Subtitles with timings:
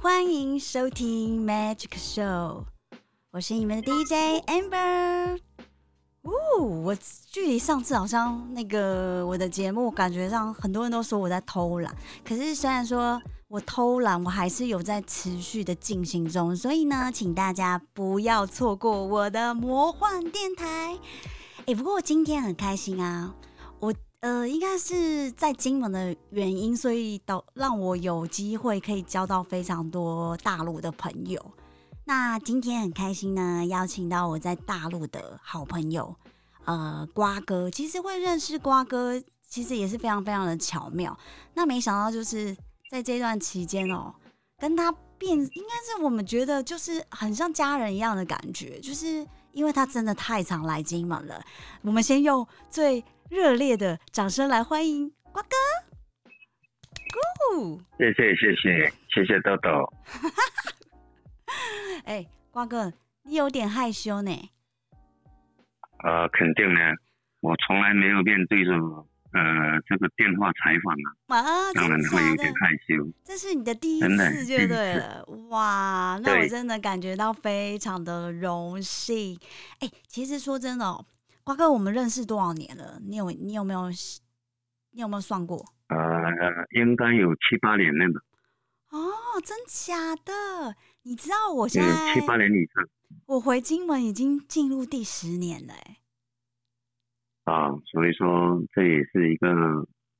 [0.00, 2.64] 欢迎收听 Magic Show，
[3.30, 5.38] 我是你们的 DJ Amber。
[6.22, 6.96] 哦，我
[7.30, 11.94] 距离上次好像那个我的节目，感觉上很多人都说我在偷懒，
[12.24, 20.98] 可是虽然说我偷懒，我还是有在持续的进行中，所以呢，请大家不要错过我的魔幻电台。
[21.66, 23.32] 哎，不过今天很开心啊，
[24.22, 31.44] 呃，应该是在金门的原因，所以导让我有机会可以交到非常多大陆的朋友。
[32.04, 36.14] 那今天很开心呢，邀请到我在大陆的好朋友，
[36.66, 37.68] 呃，瓜哥。
[37.68, 41.18] 其实会认识瓜哥，其实也是非常非常的巧妙。
[41.54, 42.56] 那没想到就是
[42.92, 44.14] 在这段期间哦，
[44.56, 51.44] 跟他变，应该是我们觉得就是很像家人一样的感觉，就是因为他真的太常来金门了。
[51.80, 53.04] 我们先用最。
[53.32, 55.56] 热烈的掌声来欢迎瓜哥！
[57.56, 59.90] 呜，谢谢谢谢谢谢豆豆。
[62.04, 64.50] 哎，瓜哥，你有点害羞呢。
[66.04, 66.80] 呃，肯定呢，
[67.40, 70.94] 我从来没有面对着呃这个电话采访
[71.34, 73.10] 啊，当然会有点害羞。
[73.24, 75.24] 这是你的第一次，就对了。
[75.48, 79.40] 哇，那我真的感觉到非常的荣幸。
[79.80, 81.06] 哎，其实说真的哦。
[81.44, 83.00] 瓜哥，我们认识多少年了？
[83.04, 83.90] 你有你有没有
[84.92, 85.58] 你有没有算过？
[85.88, 85.96] 呃，
[86.70, 88.20] 应该有七八年了吧。
[88.90, 90.76] 哦，真假的？
[91.02, 92.88] 你知道我现在七八年以上。
[93.26, 95.96] 我回金门已经进入第十年了，哎。
[97.44, 99.48] 啊，所以说这也是一个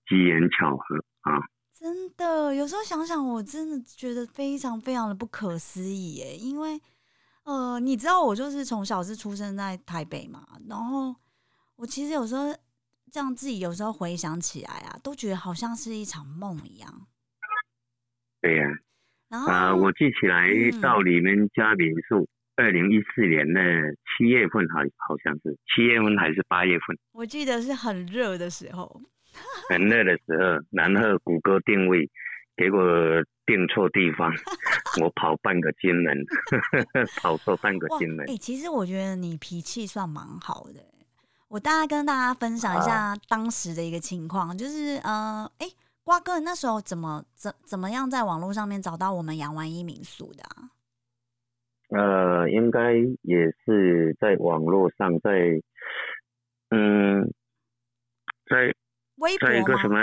[0.09, 1.41] 机缘巧合啊。
[1.73, 6.81] 真的，有时候想想，我真的觉得非常非常的不可思议，哎，因为。
[7.45, 11.15] 呃，你知道我就是从小是出生在台北嘛，然后
[11.77, 12.55] 我其实有时候
[13.11, 16.89] 这样自己有时候回想起来啊，都觉得好像是一场梦一样。
[18.41, 18.65] 对呀，
[19.29, 20.49] 然后啊，我记起来
[20.81, 23.61] 到你们家民宿，二零一四年的
[24.17, 24.79] 七月份，好
[25.09, 26.97] 好像是七月份还是八月份？
[27.11, 29.03] 我记得是很热的时候，
[29.69, 32.09] 很热的时候，然后谷歌定位。
[32.57, 32.81] 结果
[33.47, 34.31] 订错地方，
[35.03, 36.17] 我跑半个金门，
[37.21, 38.29] 跑错半个金门。
[38.31, 40.81] 哎，其实我觉得你脾气算蛮好的。
[41.49, 45.67] 我大概跟大家分享一下当时的一个情况，就是呃，哎，
[46.03, 50.43] 瓜哥那时候怎么怎怎么样在网络上面找到我们杨万一民宿的？
[51.91, 55.61] 呃，应该也是在网络上，在
[56.71, 57.23] 嗯，
[58.49, 58.75] 在
[59.17, 59.99] 微博在一个什么？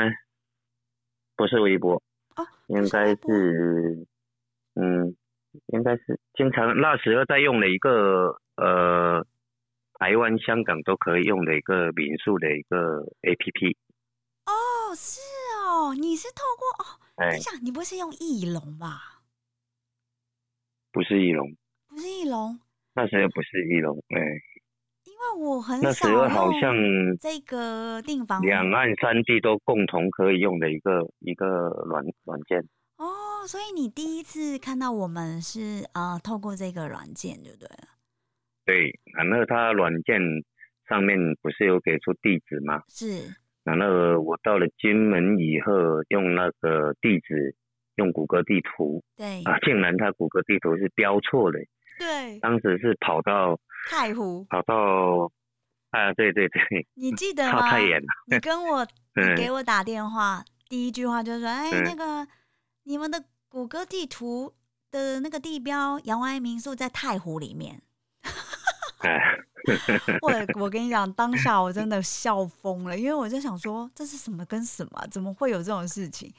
[1.36, 2.00] 不是微博。
[2.68, 4.08] 应该是，
[4.76, 5.16] 嗯，
[5.68, 9.26] 应该是经常那时候在用的一个呃，
[9.94, 13.78] 台湾、香港都可以用的一个民宿的一个 A P P。
[14.46, 15.20] 哦，是
[15.68, 19.22] 哦，你是透过哦，等一下，你不是用翼龙吧？
[20.92, 21.56] 不是翼龙，
[21.88, 22.60] 不是翼龙，
[22.94, 24.49] 那时候不是翼龙，哎。
[25.20, 26.74] 因为我很那时候好像
[27.20, 31.46] 这个订房，两岸三地都共同可以用的一个一个
[31.88, 32.60] 软软件。
[32.96, 37.68] 哦，所以你第一次看到我们是呃，透过这个软件，对不对？
[38.66, 40.22] 对，然后它软件
[40.88, 42.82] 上面不是有给出地址吗？
[42.88, 43.24] 是。
[43.66, 45.74] 然后我到了金门以后，
[46.08, 47.54] 用那个地址，
[47.96, 51.60] 用谷歌地图，对啊，竟然它谷歌地图是标错了。
[52.00, 55.32] 对，当时是跑到太湖，跑到
[55.92, 57.70] 啊，对对对，你记得 吗？
[57.70, 58.08] 太远了。
[58.28, 58.86] 你跟我，
[59.16, 62.28] 你给我打电话，第一句话就说：“哎，那个
[62.84, 64.54] 你们的谷歌地图
[64.92, 67.82] 的那个地标杨安民宿在太湖里面。
[70.22, 75.08] ”我我跟你讲，当下我真的笑疯了，因为我就想说，这是什么跟什么？
[75.10, 76.34] 怎么会有这种事情？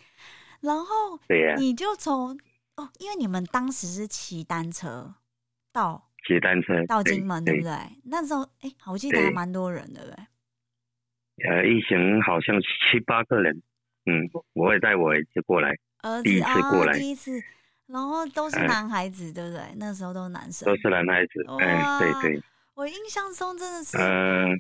[0.61, 1.19] 然后
[1.57, 2.39] 你就从
[2.77, 5.15] 哦，因为你们当时是骑单车。
[5.73, 7.73] 到骑单车到金门，对不对？
[8.05, 10.17] 那时候，哎，我记得还蛮多人，对不对？
[11.49, 13.63] 呃，一行好像七八个人，
[14.07, 15.75] 嗯，我也带我儿子过来，
[16.23, 17.33] 第一次过来，第一次，
[17.87, 19.63] 然后都是男孩子，对不对？
[19.77, 22.43] 那时候都是男生，都是男孩子，哎，对对。
[22.75, 23.99] 我印象中真的是，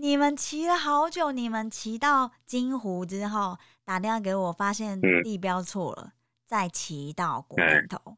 [0.00, 6.12] 你们骑了好久，你们骑到金湖之后，打电话给我，发现地标错了，
[6.44, 8.16] 再骑到国林头。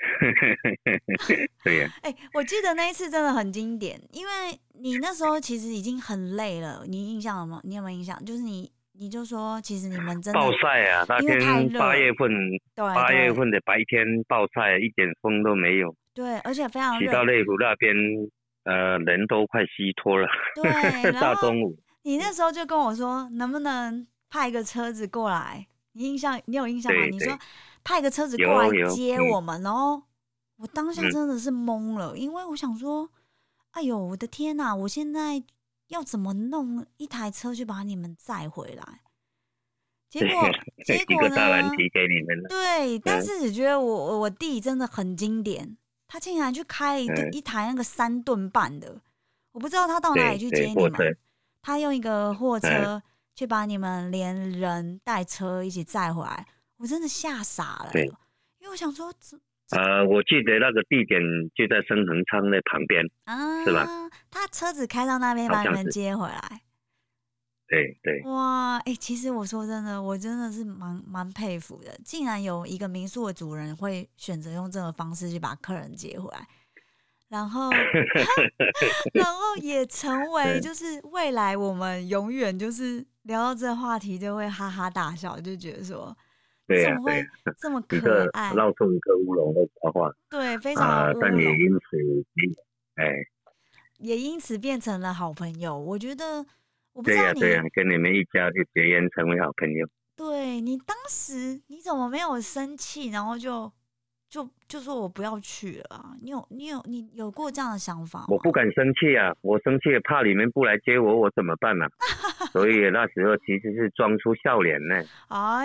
[1.64, 4.32] 对呀， 哎，我记得那一次真的很经典，因为
[4.72, 7.60] 你那时候其实已经很累了，你印象有吗？
[7.64, 8.22] 你有没有印象？
[8.24, 12.30] 就是你，你就说，其实你们真的暴晒啊，那天八月份，
[12.74, 15.94] 八月份的白天暴晒，一点风都没有。
[16.14, 17.12] 对，而且非常热。
[17.12, 17.94] 到内湖那边，
[18.64, 20.26] 呃，人都快虚脱了。
[20.54, 25.66] 对， 大中午，你那时候就跟我说，能不能派一个车子过来？
[25.92, 27.04] 你印象，你有印象吗？
[27.10, 27.38] 你说
[27.82, 30.04] 派个车子过来接我们哦。
[30.56, 33.10] 我当下真的是懵了，因为我想说，
[33.70, 34.74] 哎呦，我的天哪！
[34.74, 35.42] 我现在
[35.88, 39.00] 要怎么弄一台车去把你们载回来？
[40.10, 40.50] 结果
[40.84, 41.70] 结果呢？
[42.48, 45.78] 对，但是只觉得我我弟真的很经典，
[46.08, 49.00] 他竟然去开一一台那个三吨半的，
[49.52, 51.16] 我不知道他到哪里去接你们。
[51.62, 53.02] 他用一个货车
[53.34, 56.46] 去把你们连人带车一起载回来，
[56.80, 57.90] 我真的吓傻了。
[57.94, 59.12] 因为我想说，
[59.70, 61.20] 呃，我记得那个地点
[61.54, 63.86] 就在升恒昌那旁边，啊，是吧？
[64.30, 66.62] 他车子开到那边把你们接回来。
[67.68, 76.48] 对对，哇，哎，其实我说真的，我真的是蛮蛮佩服的，竟然有一个民宿的主人会选择用这种方式去把客人接回来，
[77.28, 77.70] 然后，
[79.14, 86.16] 然后也成 为就是未来我们永远就是聊到这个话题就会哈哈大笑，就觉得说，
[86.84, 87.26] 怎么会
[87.60, 91.96] 这么 可爱，闹出一个乌龙的花花，对，非常但也因此，
[92.96, 93.14] 哎，
[93.98, 96.44] 也因此变成了好朋友，我觉得。
[97.04, 99.86] 对呀对呀，跟你们一家就结缘成为好朋友。
[100.16, 103.72] 对你当时你怎么没有生气，然后就
[104.30, 106.14] 就就说我不要去了啊？
[106.22, 108.24] 你有你有你有过这样的想法？
[108.28, 111.84] 我不敢生气啊，我生气怕你们不来接我，我怎么办呢？
[112.52, 114.94] 所以那时候其实是装出笑脸呢，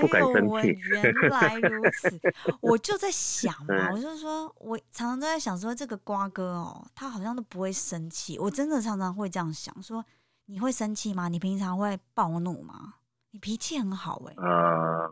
[0.01, 0.75] 不敢生气。
[0.89, 2.19] 原来如此，
[2.59, 10.03] 我就在想嘛， 我就说我常常都在想说这个瓜哥哦，他好像都不会生气，我真的常常会这样想说。
[10.47, 11.27] 你会生气吗？
[11.27, 12.93] 你平常会暴怒吗？
[13.31, 14.33] 你脾气很好哎。
[14.37, 15.11] 呃，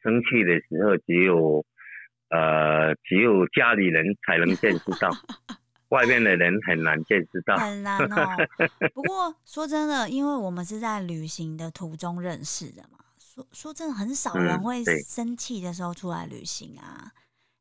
[0.00, 1.64] 生气的时候只有
[2.32, 5.10] 呃只有家里人才能见识到，
[5.90, 7.56] 外面的人很难见识到。
[7.56, 8.26] 很难哦。
[8.94, 17.12] 不过说真的，因为我们是在旅行的途中认识的嘛，说说真的，很少人会生气的时候出来旅行啊，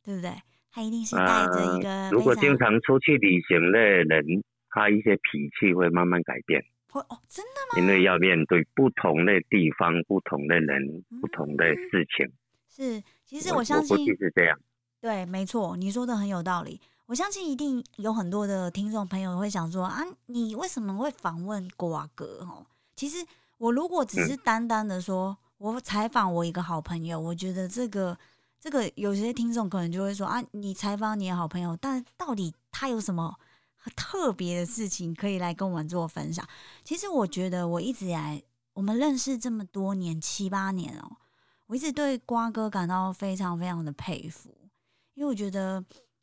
[0.04, 0.32] 对不对？
[0.74, 2.10] 他一定是带着一个。
[2.12, 4.24] 如果经常出去旅行的人，
[4.70, 6.64] 他一些脾气会慢慢改变。
[6.94, 7.82] 哦，真的吗？
[7.82, 12.26] 因为要面对不同的地方、不同的人、不同的事情。
[12.70, 14.60] 是，其实我相信是这样。
[15.00, 16.80] 对，没错，你说的很有道理。
[17.06, 22.40] 我相信一定有很多的听众朋友会想说啊，你为什么会访问瓜哥？
[22.42, 23.26] 哦，其实
[23.58, 28.18] 我如果只是单单的说，我采访我一个好朋友，我觉得这个
[28.60, 33.34] 这个有些听众可能就会说啊，你采访你的好朋友，但到底他有什么？
[33.96, 36.48] 特别的事情可以来跟我们做分享。
[36.84, 38.40] 其实我觉得我一直以来，
[38.74, 41.18] 我们认识这么多年七八年哦，
[41.72, 44.54] 我一直对瓜哥感到非常非常的佩服。
[45.14, 45.82] 因为我觉得，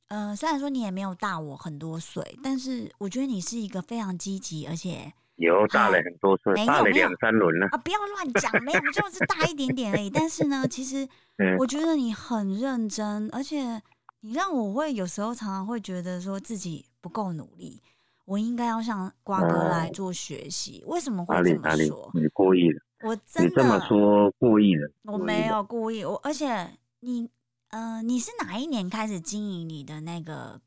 [0.09, 7.79] 呃，虽然说你也没有大我很多岁，但是我觉得你是一个非常积极，而且有大了很多岁，大了两三轮了啊！
[7.79, 10.11] 不要乱讲，没有，就 是大一点点而已。
[10.11, 11.09] 但是呢，其实
[11.59, 13.81] 我觉得你很认真，而且
[14.21, 16.85] 你让我会有时候常常会觉得说自己。
[17.01, 17.81] 不够努力，
[18.25, 20.83] 我应该要向瓜哥来做学习。
[20.85, 22.11] 为什么会这么说？
[22.13, 24.91] 你故意的，我真的这么说故意的。
[25.13, 27.29] 我没有故意，我而且你，
[27.71, 30.61] 呃，你是哪一年开始经营你的那个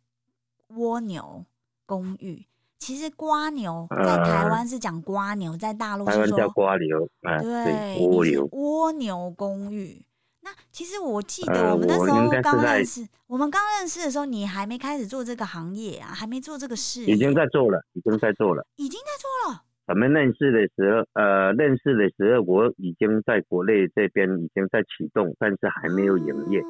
[0.70, 1.46] 蜗牛
[1.86, 2.46] 公寓？
[2.80, 7.08] 其实瓜牛在台湾是讲瓜牛，在大陆是说瓜牛，
[7.42, 10.04] 对，蜗牛蜗牛公寓。
[10.44, 17.06] 那其实我记得我们那时候刚认识，我们刚认识的时候，你还没开始做这个行业啊，还没做这个事。
[17.06, 19.64] 已经在做了，已经在做了，已经在做了。
[19.92, 26.62] 我们认识的时候，呃，认识的时候，我已经在国内这边已经在启动，但是还没有营业。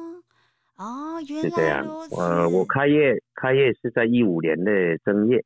[0.74, 2.20] 哦，原来如此。
[2.20, 5.44] 呃，我开业开业是在一五年的正月。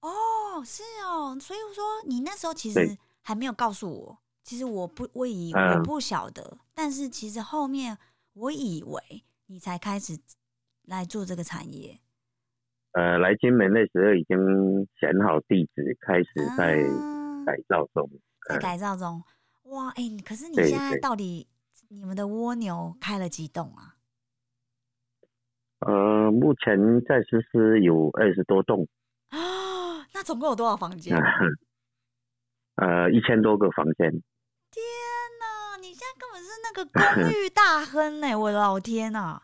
[0.00, 4.18] 哦，是哦，所以说你那时候其实还没有告诉我。
[4.42, 7.96] 其实我不，我以我不晓得，但是其实后面
[8.32, 10.18] 我以为你才开始
[10.86, 12.00] 来做这个产业。
[12.92, 14.36] 呃，来金门那时候已经
[14.98, 16.82] 选好地址，开始在
[17.46, 18.10] 改造中。
[18.48, 19.22] 在改造中，
[19.64, 21.46] 哇，哎，可是你现在到底
[21.88, 23.94] 你们的蜗牛开了几栋啊？
[25.80, 28.88] 呃，目前在实施有二十多栋。
[29.28, 29.38] 啊，
[30.12, 31.16] 那总共有多少房间？
[32.76, 34.10] 呃，一千多个房间。
[34.10, 34.82] 天
[35.38, 35.76] 哪！
[35.80, 38.34] 你现在根本是那个公寓大亨呢！
[38.36, 39.40] 我的老天呐！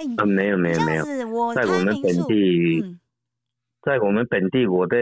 [0.00, 1.04] 哎，没有没有没有，
[1.54, 2.98] 在我们本地，
[3.82, 4.96] 在我们本地，我的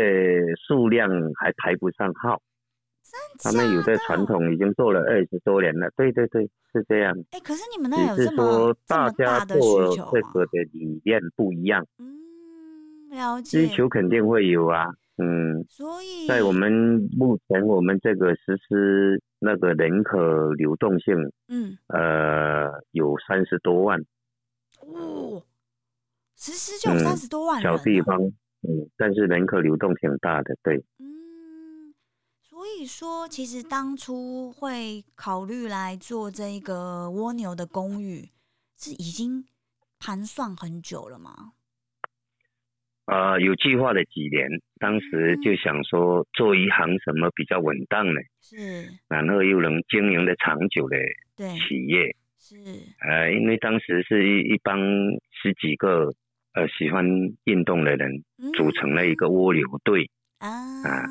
[0.66, 2.42] 数量还排不上号。
[3.42, 5.88] 他们有的传统已经做了二十多年了。
[5.96, 7.16] 对对对，是这样。
[7.30, 9.08] 哎，可是你们那有这么大
[9.44, 9.60] 的需
[9.96, 11.86] 求这个的理念不一样。
[11.98, 13.66] 嗯，了解。
[13.66, 14.86] 需求肯定会有啊，
[15.16, 15.64] 嗯。
[15.68, 20.18] 所以，在我们目前我们这个实施那个人口
[20.52, 21.14] 流动性，
[21.48, 24.02] 嗯，呃，有三十多万。
[24.94, 25.42] 哦，
[26.36, 28.16] 实施就有三十多万小地方，
[28.62, 30.76] 嗯，但是人口流动挺大的，对。
[30.98, 31.94] 嗯，
[32.40, 38.30] 所以说，其实当初会考虑来做这个蜗牛的公寓，
[38.76, 39.44] 是已经
[39.98, 41.52] 盘算很久了吗？
[43.06, 44.46] 呃，有计划了几年，
[44.78, 50.96] 当时就想说做一行什么比较稳当呢，是，然后又能经营的长久的
[51.38, 52.14] 企业，
[52.48, 52.56] 是，
[53.06, 54.78] 呃，因为当时是一一帮
[55.42, 56.14] 十几个
[56.54, 57.04] 呃喜欢
[57.44, 58.24] 运动的人
[58.54, 61.04] 组成了一个蜗牛队啊，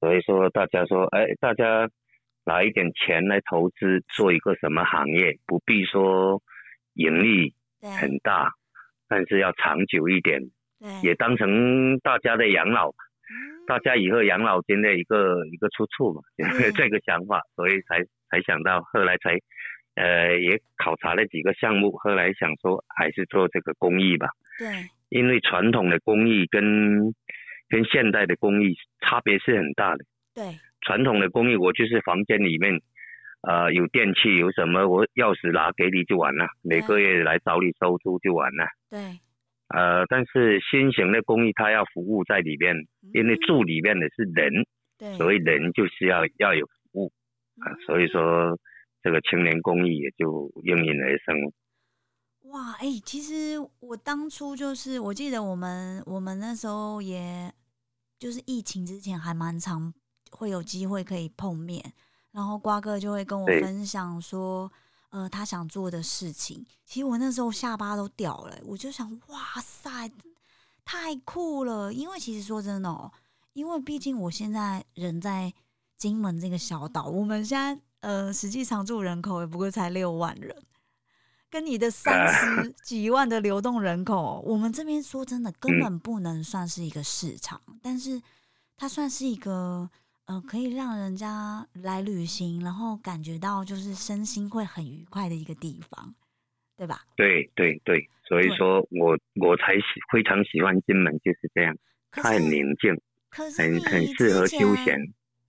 [0.00, 1.90] 所以说大家说，哎，大家
[2.46, 6.40] 拿一点钱来投资做一个什么行业，不必说
[6.94, 7.52] 盈利
[8.00, 8.50] 很大，
[9.06, 10.40] 但是要长久一点。
[11.02, 12.92] 也当成大家的养老，
[13.66, 16.20] 大家以后养老金的一个一个出处嘛，
[16.76, 19.34] 这个想法，所以才才想到，后来才
[19.94, 24.28] 呃也考察了几个项目，后来想说还是做这个公益吧。
[24.58, 24.66] 对，
[25.08, 27.12] 因为传统的公益跟
[27.68, 30.04] 跟现代的公益差别是很大的。
[30.34, 30.44] 对，
[30.82, 32.80] 传统的公益我就是房间里面
[33.42, 38.66] 呃有电器有什么，我钥匙拿给你就完了，每个月来找你收租就完了。
[38.90, 39.00] 对。
[39.68, 42.76] 呃，但是新型的公寓它要服务在里面，
[43.14, 44.52] 因为住里面的是人，
[44.98, 47.12] 对，所以人就是要要有服务
[47.60, 48.56] 啊，所以说
[49.04, 51.52] 这个青年公益也就应运而生。
[52.50, 57.52] 哇，哎，其实我当初就是，我记得我们我们那时候也
[58.18, 59.92] 就是疫情之前还蛮常
[60.30, 61.92] 会有机会可以碰面，
[62.32, 64.72] 然后瓜哥就会跟我分享说。
[65.10, 70.10] 呃，他想做的事情，其实我那时候下巴都掉了，我就想，哇塞，
[70.84, 71.92] 太酷了！
[71.92, 73.12] 因为其实说真的哦，
[73.52, 75.54] 因为毕竟我现在人在
[75.96, 80.54] 金门这个小岛，我们现在呃实际常住人口也不过才六万人，
[81.50, 88.20] 跟你的 三十几万的流动人口，我们这边说真的根本不能算是一个市场，但是
[88.76, 89.90] 它算是一个。
[90.26, 96.14] 呃，可以让人家来旅行，然后感觉到就是身心会很愉快的一个地方，
[96.78, 97.04] 对吧？
[97.14, 101.76] 对对对，所以说我我才喜非常喜欢金门，就是这样，
[102.10, 104.96] 它很宁静，很很适合休闲。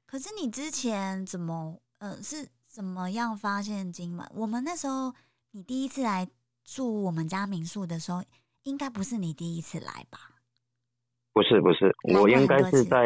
[0.06, 4.24] 可是你之前怎么呃是怎么样发现金门？
[4.36, 5.12] 我们那时候
[5.52, 6.28] 你第一次来
[6.64, 8.24] 住我们家民宿的时候，
[8.64, 10.20] 应该不是你第一次来吧？
[11.34, 13.00] 不是不是，我应该是在。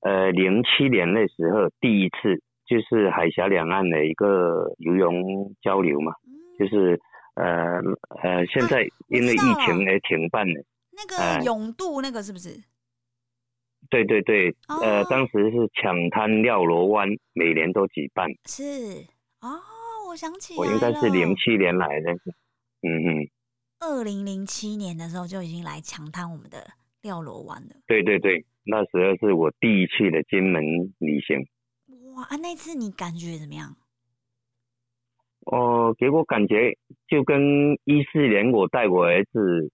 [0.00, 5.12] 呃，零七年那时候第一次就是海峡两岸的一个游泳
[5.60, 6.12] 交流嘛，
[6.56, 7.00] 就是
[7.34, 7.82] 呃
[8.22, 10.64] 呃，现在因为疫情而停办的。
[10.92, 12.56] 那个永渡那个是不是？
[13.90, 18.28] 对对对，呃，当时是抢滩廖罗湾，每年都举办。
[18.46, 18.62] 是
[19.40, 19.60] 哦，
[20.08, 22.12] 我想起我应该是零七年来的，
[22.82, 23.30] 嗯嗯。
[23.80, 26.66] 二零零七年的时候就已经来抢滩我们的
[27.02, 27.76] 廖罗湾了。
[27.86, 28.44] 对对对。
[28.70, 30.62] 那时候是我第一次的金门
[30.98, 31.46] 旅行。
[32.14, 32.36] 哇啊！
[32.36, 33.74] 那次你感觉怎么样？
[35.46, 36.76] 哦，给我感觉
[37.08, 39.70] 就跟一四年我带我儿子，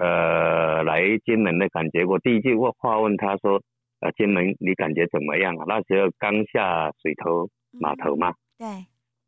[0.00, 2.04] 呃，来金门的感觉。
[2.04, 3.62] 我第一句话话问他说
[4.00, 8.34] ：“呃，金门你感觉怎么样啊？”那时候刚下水头码头嘛。
[8.58, 8.66] 对。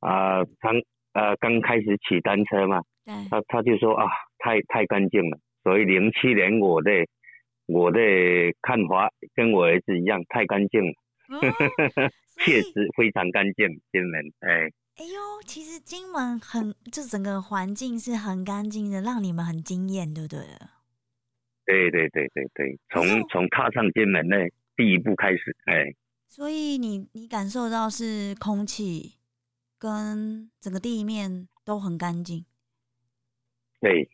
[0.00, 0.75] 啊，刚
[1.12, 2.83] 呃刚开始骑单车嘛。
[3.05, 3.14] 对。
[3.31, 4.07] 他他就说啊，
[4.38, 5.38] 太太干净了。
[5.62, 6.91] 所以零七年我的。
[7.67, 8.00] 我的
[8.61, 10.93] 看法跟我儿子一样，太干净了，
[12.45, 13.69] 确实非常干净。
[13.93, 20.41] 金门，哎，哎呦，其实金门很，就整个环境是很干净的，让你们很惊艳，对不对？
[21.65, 24.37] 对对对对对，从从踏上金门的
[24.77, 25.95] 第一步开始，哎，
[26.29, 29.15] 所以你你感受到是空气
[29.79, 32.45] 跟整个地面都很干净，
[33.81, 34.11] 对。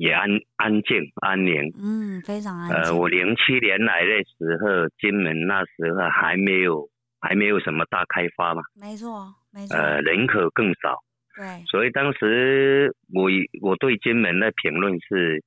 [0.00, 2.92] 也安安静安宁，嗯，非常安静。
[2.92, 6.88] 呃，我零七年来的时候，金门那时候还没有
[7.20, 9.76] 还没有什么大开发嘛，没错，没错。
[9.76, 11.02] 呃，人口更少，
[11.36, 11.64] 对。
[11.66, 13.28] 所以当时我
[13.60, 15.42] 我对金门的评论是，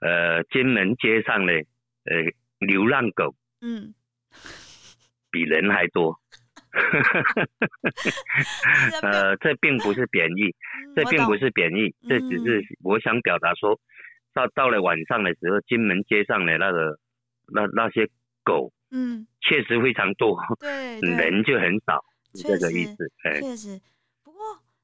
[0.00, 3.94] 呃，金门街上的呃流浪狗，嗯，
[5.30, 6.18] 比人还多。
[9.02, 10.54] 呃，这并不是贬义，
[10.94, 13.76] 这并不是贬义，这只是我想表达说，
[14.32, 16.96] 到到了晚上的时候，金门街上的那个
[17.52, 18.08] 那那些
[18.44, 22.04] 狗，嗯，确实非常多，对， 人就很少，
[22.34, 22.96] 这个意思。
[23.40, 23.80] 确实，
[24.22, 24.40] 不过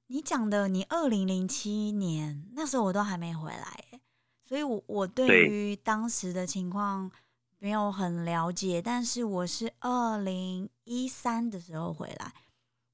[0.06, 4.00] 你讲的，你二零零七年那时候我都还没回来，
[4.44, 7.10] 所以我我对于当时的情况
[7.58, 12.32] 没有很了解，但是我是二零一三的时候回来，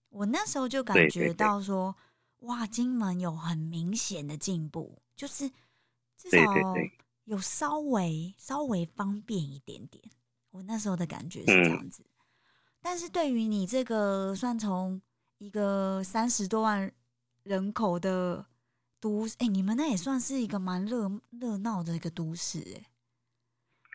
[0.09, 1.95] 我那时候就感觉到说，
[2.41, 5.51] 哇，金门有很明显的进步，就是
[6.17, 6.55] 至少
[7.25, 10.03] 有稍微稍微方便一点点。
[10.53, 12.05] 我那时候的感觉是这样子，
[12.83, 15.01] 但是对于你这个算从
[15.39, 16.93] 一个三十多万
[17.43, 18.45] 人口的
[19.01, 22.85] 都市，哎，你们那也算是一个蛮热热闹的一个都市，哎，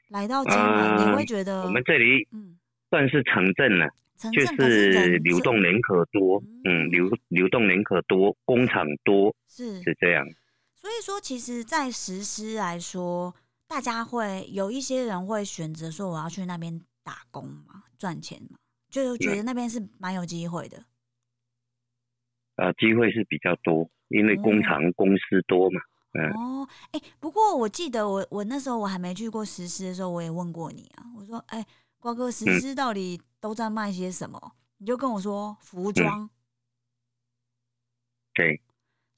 [0.09, 2.57] 来到金门你会觉得我们这里嗯
[2.89, 3.87] 算是城镇了，
[4.17, 10.25] 就是流动人口多，嗯，流流动人口多，工厂多，是是这样。
[10.73, 13.35] 所以说，其实，在实施来说。
[13.67, 18.57] 大家会有一些人会选择说我要去那边打工嘛，赚钱嘛，
[18.89, 20.85] 就觉得那边是蛮有机会的。
[22.55, 25.81] 啊，机会是比较多，因为工厂公司多嘛。
[26.13, 31.63] 嗯哦，哎，不过我记得我我那时候我还没去过实施的时候，我也问过你啊，我说，哎，
[31.99, 34.55] 瓜哥，实施到底都在卖些什么？
[34.77, 36.29] 你就跟我说服装。
[38.33, 38.61] 对。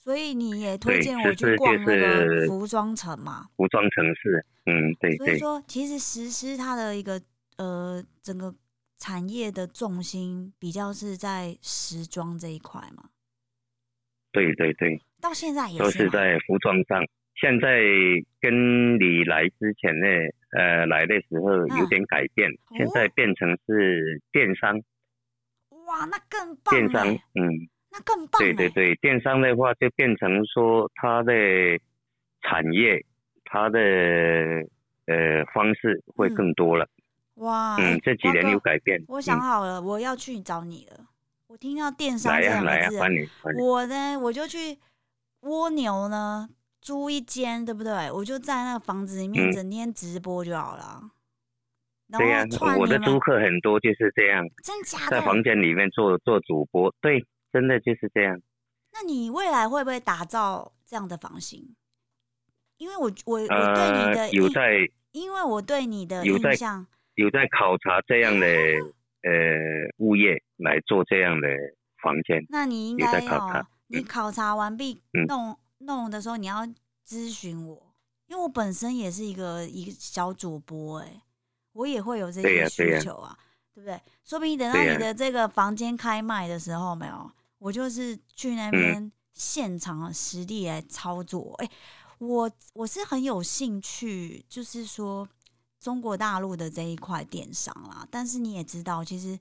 [0.01, 3.49] 所以你也推荐我去逛那个服装城嘛？
[3.57, 5.15] 服装城市，嗯，对。
[5.17, 7.21] 所以说，其实实施它的一个
[7.57, 8.55] 呃整个
[8.97, 13.09] 产业的重心比较是在时装这一块嘛。
[14.31, 15.01] 对对对。
[15.21, 15.83] 到现在也是。
[15.83, 17.03] 都是在服装上。
[17.35, 17.81] 现在
[18.39, 20.07] 跟你来之前呢，
[20.57, 24.81] 呃，来的时候有点改变，现在变成是电商。
[25.87, 26.73] 哇，那更棒！
[26.73, 27.69] 电商，嗯。
[27.91, 28.39] 那更棒。
[28.39, 31.33] 对对对，电商的话就变成说它的
[32.41, 33.03] 产业，
[33.45, 33.79] 它的
[35.07, 36.87] 呃方式会更多了。
[37.35, 39.03] 哇，嗯，这几年有改变。
[39.07, 41.05] 我想好了，我要去找你了。
[41.47, 42.99] 我听到电商这两个字，
[43.57, 44.77] 我呢我就去
[45.41, 46.47] 蜗牛呢
[46.81, 48.11] 租一间，对不对？
[48.11, 51.01] 我就在那个房子里面整天直播就好了。
[52.11, 52.45] 对呀，
[52.77, 57.25] 我的租客很多就是这样，真假的，在房间里面做做主播，对。
[57.51, 58.41] 真的就是这样。
[58.91, 61.75] 那你未来会不会打造这样的房型？
[62.77, 68.47] 因为我我我对你的有在，因为我对你的印象有在考察这样的
[69.27, 69.31] 呃
[69.97, 71.47] 物业来做这样的
[72.01, 72.45] 房间。
[72.49, 76.65] 那你应该哦，你考察完毕弄弄的时候，你要
[77.05, 77.93] 咨询我，
[78.27, 81.21] 因为我本身也是一个一个小主播，哎，
[81.73, 83.37] 我也会有这些需求啊，
[83.75, 83.99] 对不对？
[84.23, 87.29] 说不定等到你的这个房间开卖的时候，没有。
[87.59, 91.69] 我就是去那边现场实地来操作，哎，
[92.19, 95.27] 我我是很有兴趣，就是说
[95.79, 98.07] 中国大陆的这一块电商啦。
[98.09, 99.37] 但是你也知道，其实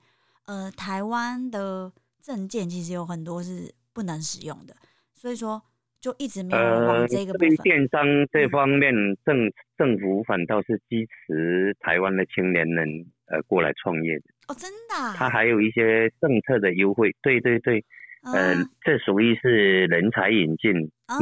[0.47, 4.75] 呃，台湾的证件其实有很多是不能使用的，
[5.15, 5.63] 所以说
[6.01, 7.57] 就一直没有往这个部分。
[7.59, 8.93] 电商这方面，
[9.25, 14.25] 政政府反倒是支持台湾的青年人呃过来创业的。
[14.49, 15.15] 哦，真的？
[15.15, 17.85] 他还有一些政策的优惠，对对对。
[18.25, 20.73] 嗯，这属于是人才引进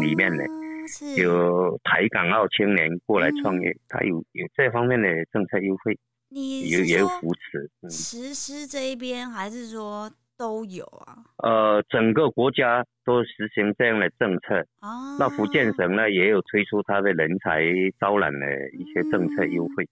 [0.00, 0.44] 里面的，
[1.20, 5.98] 有台港澳青年过来创业，他有有这方面的政策优惠，
[6.30, 7.70] 有也有扶持。
[7.90, 11.18] 实施这一边还是说都有啊？
[11.38, 14.61] 呃，整个国家都实行这样的政策。
[14.80, 17.62] 哦，那福建省呢也有推出他的人才
[18.00, 19.88] 招揽的一些政策优惠。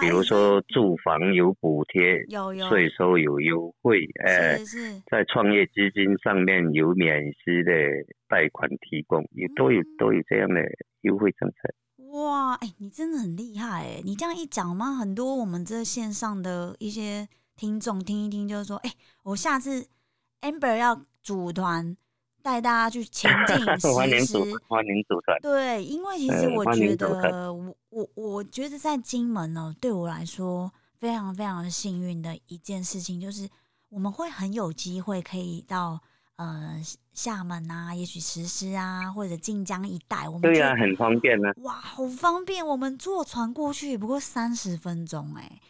[0.00, 4.58] 比如说住房有补贴，有有税收有优惠，呃，
[5.10, 7.72] 在创业基金上面有免息的
[8.28, 10.60] 贷款提供，也都有都有这样的
[11.02, 11.56] 优惠政策。
[12.12, 14.02] 哇，哎，你真的很厉害哎！
[14.04, 18.90] 你这样一讲嘛，很多我们这线上的一些听众听一听，就是说，哎，
[19.22, 19.86] 我下次
[20.42, 21.96] Amber 要组团。
[22.42, 23.88] 带大家去前进 实施，
[24.68, 25.38] 欢迎组团。
[25.40, 33.48] 对，因为其实我觉得，我我我觉得在金门呢，对我来说非常非常的幸运的一件事情，就是
[33.88, 36.00] 我们会很有机会可以到
[36.36, 36.80] 呃
[37.12, 41.50] 厦门啊，也许实施啊，或者晋江一带，我们对啊，很方便呢。
[41.58, 42.66] 哇，好方便！
[42.66, 45.60] 我们坐船过去不过三十分钟哎，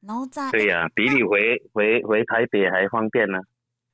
[0.00, 3.38] 然后再对呀，比你回回回台北还方便呢。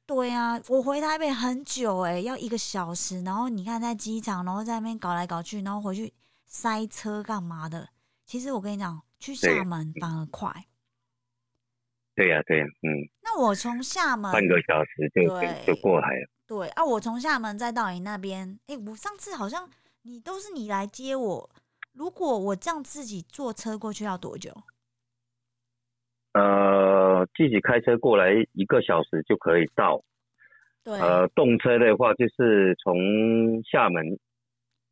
[0.09, 3.23] 对啊，我回台北很久哎，要一个小时。
[3.25, 6.11] 然后你看在机场，然后在那边搞来搞去，然后回去
[6.47, 7.87] 塞车干嘛的？
[8.25, 10.65] 其实我跟你讲，去厦门反而快。
[12.15, 12.89] 对呀，对呀，嗯。
[13.21, 15.29] 那我从厦门半个小时就
[15.67, 16.31] 就过海了。
[16.47, 19.69] 对啊，我从厦门再到你那边，哎，我上次好像
[20.01, 21.51] 你都是你来接我。
[21.93, 24.57] 如果我这样自己坐车过去要多久？
[26.33, 30.03] 呃，自己开车过来一个小时就可以到。
[30.85, 30.99] 对。
[31.01, 34.19] 呃，动车的话就是从厦门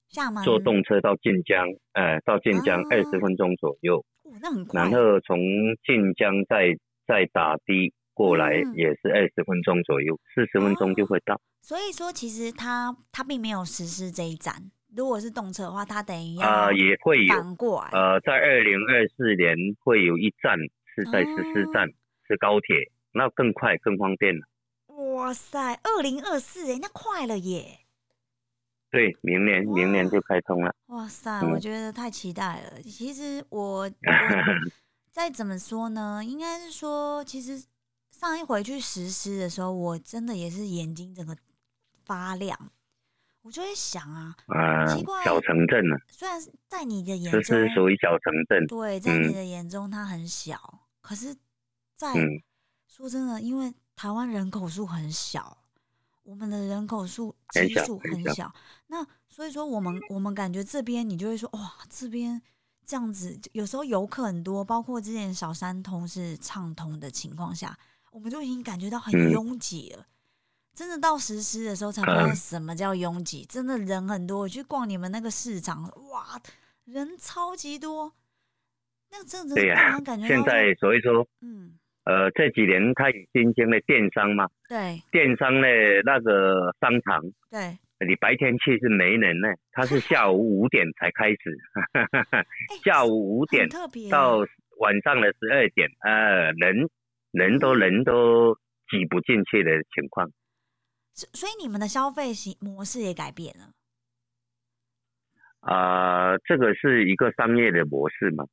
[0.08, 3.98] 厦门坐动车到晋江，呃，到晋江二十分钟左右。
[4.24, 4.82] 哦，那很快。
[4.82, 5.38] 然后从
[5.84, 11.40] 晋江再再打的过来也是二十分钟左右，四十分钟就会到。
[11.60, 14.54] 所以说，其实他他并没有实施这一站。
[14.96, 17.90] 如果是动车的话，它等于啊也会有反过来。
[17.92, 20.56] 呃，在二零二四年会有一站
[20.96, 21.86] 是在十四站
[22.26, 22.74] 是高铁，
[23.12, 24.46] 那更快更方便了。
[25.14, 27.80] 哇塞，二零二四哎，那快了耶！
[28.90, 30.74] 对，明年明年就开通了。
[30.86, 32.80] 哇塞，我觉得太期待了。
[32.82, 33.90] 其实我
[35.12, 37.62] 再怎么说呢，应该是说，其实
[38.10, 41.36] 上一回去实施的时候，我真的也是眼睛整个
[42.06, 42.70] 发亮。
[43.42, 44.34] 我就会想啊，
[44.86, 45.96] 奇怪，小城镇呢？
[46.08, 48.66] 虽然在你的眼中，这是属于小城镇。
[48.66, 51.32] 对，在你的眼中它很小，可是，
[51.94, 52.12] 在
[52.88, 55.56] 说真的，因为台湾人口数很小，
[56.24, 58.52] 我们的人口数基数很小，
[58.88, 62.42] 那所以说我们我们感觉这边你就会说哇，这边
[62.84, 67.78] 这样子，有时候游客很多，包括之前小三通是畅通的情况下，
[68.10, 70.04] 我们就已经感觉到很拥挤了。
[70.74, 74.40] 真的到实施的时候才发现什么叫拥挤，真的人很多。
[74.40, 76.42] 我去逛你们那个市场，哇，
[76.84, 78.12] 人超级多。
[79.54, 81.72] 对呀，现在所以说，嗯，
[82.04, 85.68] 呃，这几年开始新兴的电商嘛，对，电商的
[86.04, 91.56] 那个商场，对，你白天去是没人呢，它是下午五点才开始，
[92.84, 93.68] 下午五点
[94.10, 94.38] 到
[94.78, 96.88] 晚上的十二点，呃，人
[97.32, 98.54] 人都人都
[98.90, 100.30] 挤不进去的情况。
[101.14, 103.70] 所所以你们的消费型模式也改变了
[105.66, 108.44] 啊，这个是一个商业的模式嘛？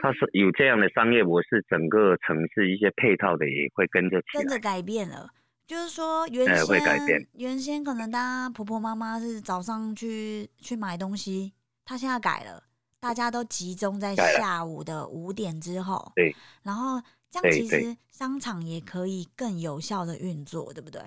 [0.00, 5.30] 它是有这样的商业模式，整个城市一些配套的也会跟着跟着改变了。
[5.66, 11.52] 就是说，原先会改变原先可能大家婆婆妈妈是早上去去买东西，
[11.84, 12.62] 他现在改了，
[13.00, 16.12] 大家都集中在下午的五点之后。
[16.14, 17.00] 对，然后
[17.30, 21.00] 这样其实商场也可以更有效的运作，对不对？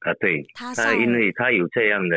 [0.00, 2.16] 啊，对，他因为他有这样的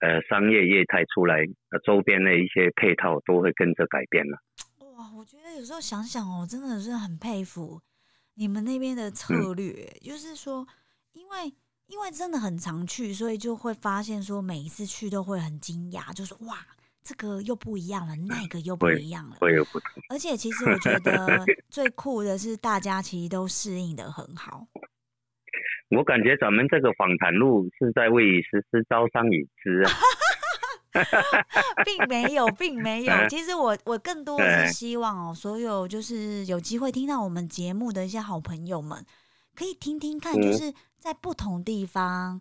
[0.00, 1.44] 呃商业业态出来，
[1.84, 4.38] 周边的一些配套都会跟着改变了。
[4.96, 7.80] 哇，我觉得有时候想想哦，真的是很佩服
[8.34, 10.66] 你们那边的策略，就是说，
[11.12, 11.52] 因为
[11.86, 16.64] 因为真的很常去，所以就会发现说每一次去都会很惊讶，就是哇，
[17.02, 20.02] 这个又不一样了，那个又不一样了，会有不同。
[20.08, 24.66] 而且其实我觉得 最酷的是，大家其实都适应的很好。
[25.90, 29.90] 我感觉咱们这个访谈录是在为实施招商引资啊，
[31.84, 33.12] 并没有，并没有。
[33.28, 39.04] 其实我我更多的是希望哦，所有就是有机会听到我们节目的一些好朋友们，
[39.54, 42.40] 可以听听看，就是在不同地方，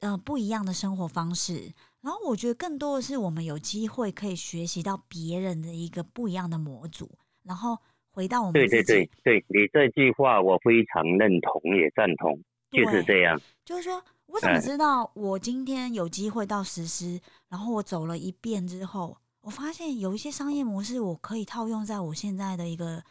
[0.00, 1.72] 呃，不一样的生活方式。
[2.02, 7.10] 然后我觉得更多的是我们有机会可以学习到别人的一个不一样的模组，
[7.42, 7.78] 然后
[8.10, 12.38] 回到我们对对对对，你这句话我非常认同，也赞同。
[12.74, 17.20] 就是这样，就是说，我怎么知道我今天有机会到实施？
[17.48, 23.02] 然后我走了一遍之后，我发现有一些商业模式我可以套用在我现在的一个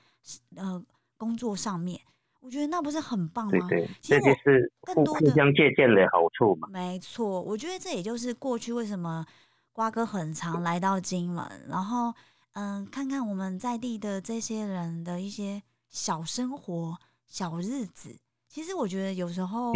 [0.55, 0.83] 呃
[1.17, 1.99] 工作上面。
[2.41, 3.67] 我觉得那不是很棒吗？
[3.69, 6.67] 对对，这就是更多互相借鉴的好处嘛。
[6.69, 9.25] 没错，我觉得这也就是过去为什么
[9.71, 12.13] 瓜哥很常来到金门，然后
[12.51, 18.17] 嗯，看看我们在地的这些人的一些小生活、小日子。
[18.53, 19.73] 其实我觉得有时候，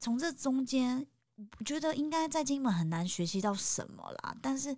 [0.00, 1.06] 从这中间，
[1.60, 4.34] 我觉得应该在金门很难学习到什么啦。
[4.42, 4.76] 但是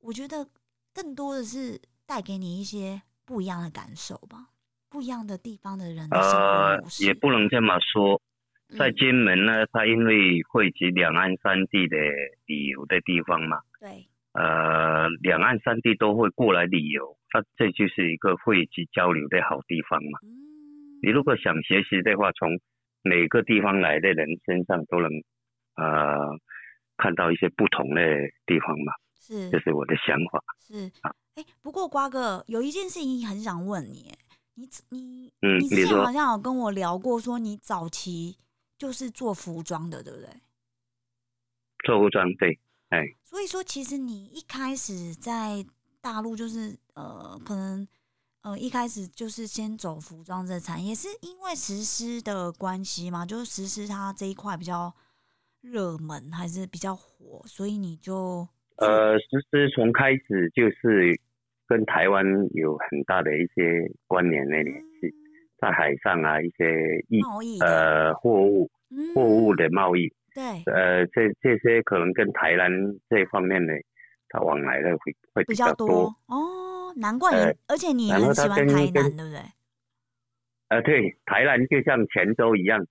[0.00, 0.46] 我觉得
[0.92, 4.50] 更多的是带给你一些不一样的感受吧，
[4.90, 7.06] 不一样的地方的人的生活模式。
[7.06, 8.20] 也不能这么说，
[8.76, 11.96] 在金门呢，它因为汇集两岸三地的
[12.44, 20.18] 旅游的地方嘛，对，呃，两岸三地都会过来旅游，那这就是一个汇集交流的好地方嘛。
[21.02, 22.48] 你如果想学习的话，从
[23.02, 25.10] 每个地方来的人身上都能，
[25.76, 26.36] 呃，
[26.96, 28.02] 看到一些不同的
[28.46, 28.92] 地方嘛。
[29.20, 30.42] 是，这是我的想法。
[30.60, 34.12] 是啊，哎，不过瓜哥有一件事情很想问你，
[34.54, 38.36] 你你嗯，你之前好像有跟我聊过，说你早期
[38.76, 40.28] 就是做服装的，对不对？
[41.84, 42.58] 做服装，对，
[42.88, 43.04] 哎。
[43.22, 45.64] 所以说，其实你一开始在
[46.00, 47.86] 大陆就是呃，可能。
[48.42, 53.26] 呃，一开始就是先走服装这产业，是因为实施的关系吗？
[53.26, 54.94] 就是实施它这一块比较
[55.60, 58.46] 热门，还是比较火，所以你就
[58.76, 61.18] 呃，实施从开始就是
[61.66, 62.24] 跟台湾
[62.54, 65.12] 有很大的一些关联的联系，
[65.60, 68.70] 在海上啊一些贸易呃货物
[69.14, 72.70] 货物的贸易，对，呃，这这些可能跟台湾
[73.10, 73.74] 这方面的，
[74.28, 76.36] 他往来的会会比较多哦，
[76.96, 79.40] 难怪你，而且你很喜欢台南，对不对？
[80.68, 82.84] 呃，对，台南就像泉州一样，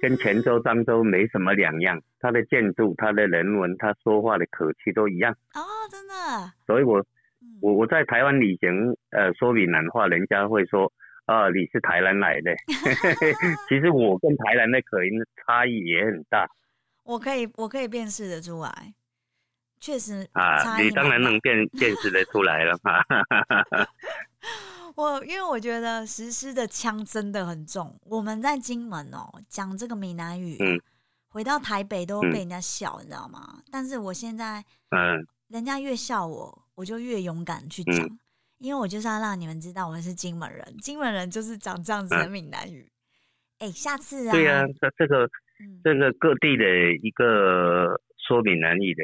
[0.00, 5.32] 跟泉州、漳州没什么两样，它的建筑、它的人文、它说话的口气都一样。
[5.54, 6.14] 哦，真的。
[6.66, 7.04] 所以我
[7.60, 10.92] 我我在台湾旅行，呃，说闽南话，人家会说。
[11.26, 12.54] 啊，你是台南来的，
[13.68, 15.10] 其实我跟台南的口音
[15.44, 16.46] 差异也很大。
[17.02, 18.94] 我可以，我可以辨识的出来，
[19.86, 23.00] 确实啊，你当然能辨辨识的出来了嘛。
[24.96, 27.96] 我因为我觉得实施的枪真的很重。
[28.02, 30.80] 我们在金门哦，讲这个闽南语，嗯，
[31.28, 33.62] 回到台北都被人家笑，你知道吗？
[33.70, 38.18] 但是我现在，嗯，人家越笑我，我就越勇敢去讲。
[38.58, 42.90] 因为我就是要让你们知道我是金门人，金门人就是讲这样子的闽南语。
[43.60, 45.30] 哎，下次啊，对啊，这这个
[45.84, 46.64] 这个各地的
[47.02, 49.02] 一个说闽南语的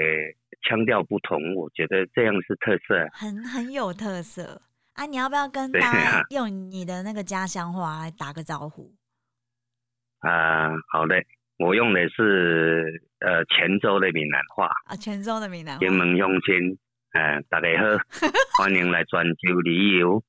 [0.63, 4.61] 腔调不同，我觉得这样是特色，很很有特色
[4.95, 5.07] 啊！
[5.07, 8.93] 你要不要跟大家用你的那个家乡话来打个招呼？
[10.21, 11.27] 啊，好嘞，
[11.59, 16.79] 我用的是呃泉州的闽南话啊，泉州的闽南话，金门用心。
[17.13, 17.99] 哎，大家好，
[18.63, 20.23] 欢迎来泉州旅游，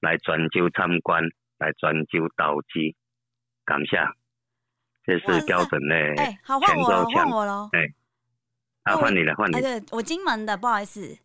[0.00, 1.22] 来泉州参观，
[1.58, 2.94] 来泉州投资，
[3.64, 3.96] 感谢。
[5.02, 6.36] 这是标准的泉
[6.86, 7.26] 州腔。
[7.26, 7.88] 换我喽，哎，
[8.84, 9.60] 啊，换你了，换你。
[9.60, 11.18] 对，我金门的，不好意思。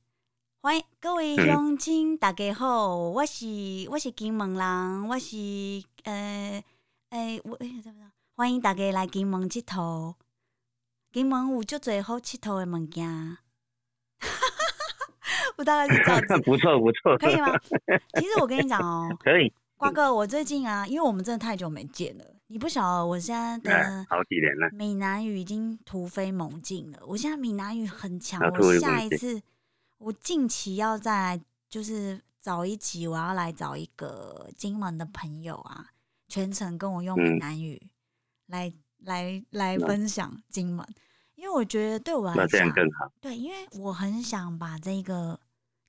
[0.61, 3.45] 欢迎各位乡亲，大家好，我是
[3.89, 5.37] 我是金门人，我是
[6.03, 6.61] 呃
[7.11, 8.11] 诶，我哎，怎么样？
[8.35, 10.15] 欢迎大家来金门佚佗，
[11.13, 13.37] 金门有足多好佚佗的物件。
[15.57, 17.57] 我大概是这样子， 不错不错，可以吗？
[18.19, 19.53] 其实我跟你讲哦，可以。
[19.77, 26.99] 瓜哥，我最近啊，因为我们真的太久没见了，你不晓得我现在的好几年了，闽南语已经突飞猛进了。
[27.05, 29.41] 我现在闽南语很强，我下一次
[29.97, 35.87] 我近期要再就是找一集，我要来找一个金门的朋友啊，
[36.27, 37.81] 全程跟我用闽南语
[38.47, 40.85] 来来来分享金门，
[41.35, 43.11] 因为我觉得对我来讲更好。
[43.19, 45.39] 对，因为我很想把这个。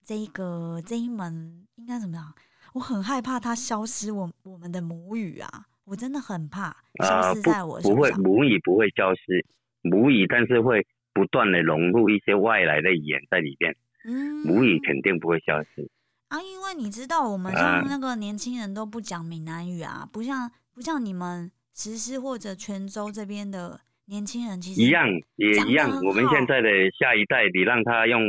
[0.08, 2.32] 这一个这一门应该怎么样？
[2.74, 4.12] 我很害怕它消失。
[4.12, 7.94] 我我们的母语啊，我真的很怕消失在我身上。
[7.94, 9.46] 不会，母语不会消失，
[9.82, 13.74] 母语但是会不断的融入一些外来的语言在里边。
[14.04, 15.88] 嗯，母语肯定不会消失
[16.28, 23.80] 啊，因为你知道，我们像那个年轻人都不讲闽南语啊，不像不像你们实施或者泉州这边的。
[24.08, 25.90] 年轻人其实一样，也一样。
[26.04, 28.22] 我们现在的下一代，你让他用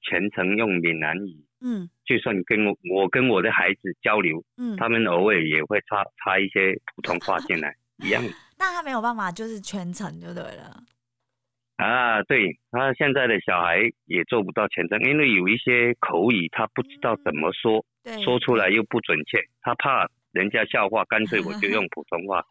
[0.00, 8.22] 全程用闽南语，嗯，就算跟我我跟我的孩子交流，嗯，他们偶尔也会插插一些普通话进来，一样。
[8.58, 10.82] 那他没有办法，就是全程就对了。
[11.76, 17.84] 啊，对他现在的小孩也做不到全程，因为有一些口语他不知道怎么说，
[18.22, 22.44] 说出来又不准确，他怕人家笑话，干脆我就用普通话，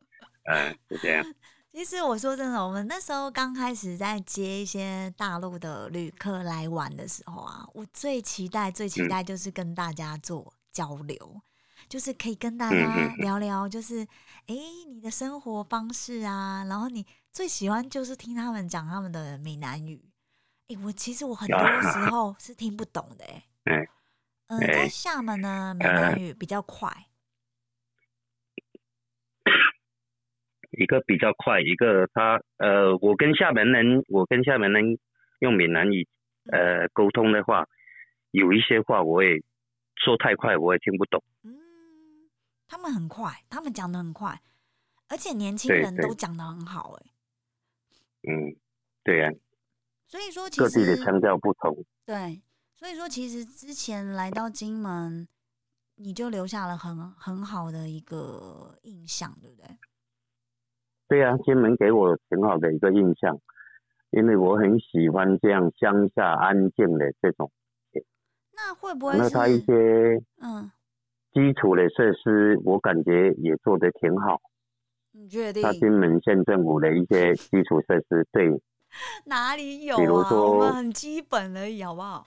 [0.51, 1.23] 嗯， 就这样。
[1.73, 11.41] 其实我说真的，我们那时候刚开始在接一些大陆的旅客来玩的时候啊，我最期待、最期待就是跟大家做交流，
[11.89, 14.07] 就是可以跟大家聊聊，就是
[14.45, 14.55] 哎，
[14.87, 20.11] 你的生活方式啊，然后你最喜欢就是听他们讲他们的闽南语。
[20.67, 23.25] 哎，我其实我很多时 候是听不懂的，
[23.63, 23.89] 哎，
[24.47, 27.07] 嗯，在厦门呢，闽南语比较快。
[30.77, 34.97] 一个比较快，一个他呃，我跟厦门人，我跟厦门人
[35.39, 36.07] 用闽南语
[36.51, 37.67] 呃沟通的话，
[38.31, 39.41] 有一些话我也
[39.95, 41.23] 说太快，我也听不懂。
[41.43, 41.55] 嗯，
[42.67, 44.41] 他们很快，他们讲的很快，
[45.09, 47.05] 而且年轻人都讲的很好，哎。
[48.23, 48.55] 嗯，
[49.03, 49.29] 对呀。
[50.07, 51.85] 所以说，其实各地的腔调不同。
[52.05, 52.41] 对，
[52.75, 55.27] 所以说其实之前来到金门，
[55.95, 59.67] 你就留下了很很好的一个印象，对不对？
[61.13, 63.37] 对啊，金门给我挺好的一个印象，
[64.09, 67.51] 因为我很喜欢这样乡下安静的这种。
[68.55, 69.15] 那会不会？
[69.19, 70.71] 那他一些嗯
[71.31, 74.41] 基础的设施，我感觉也做得挺好。
[75.11, 75.61] 你确定？
[75.61, 78.49] 他金门县政府的一些 基础设施，对。
[79.27, 79.95] 哪里有？
[79.97, 82.25] 比如说很基本而已，好不好？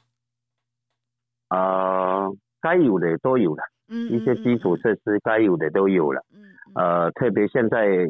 [1.48, 2.28] 啊，
[2.60, 3.64] 该有的都有了。
[3.88, 4.12] 嗯。
[4.12, 6.24] 一些基础设施该有的都有了。
[6.32, 6.54] 嗯。
[6.76, 8.08] 呃，特别现在。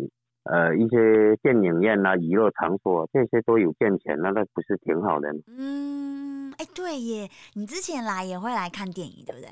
[0.51, 5.29] 呃，一些电影院啊、娱乐场所这些都有建钱，那那不是挺好的？
[5.49, 9.51] 嗯，哎，对耶，你之前来也会来看电影，对不对？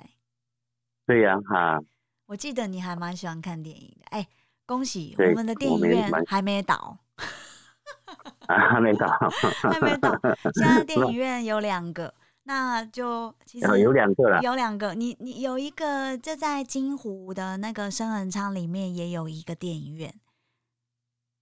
[1.06, 1.80] 对呀，哈。
[2.26, 4.26] 我记得你还蛮喜欢看电影的，哎，
[4.66, 6.96] 恭喜我们的电影院还没倒。
[8.46, 9.06] 啊，还没倒，
[9.70, 10.10] 还没倒。
[10.54, 14.94] 现在 电影院有两个，那就其实有两个了，有两个。
[14.94, 20.14] 你你有一个就在金湖的那个生恒昌里面也有一个电影院。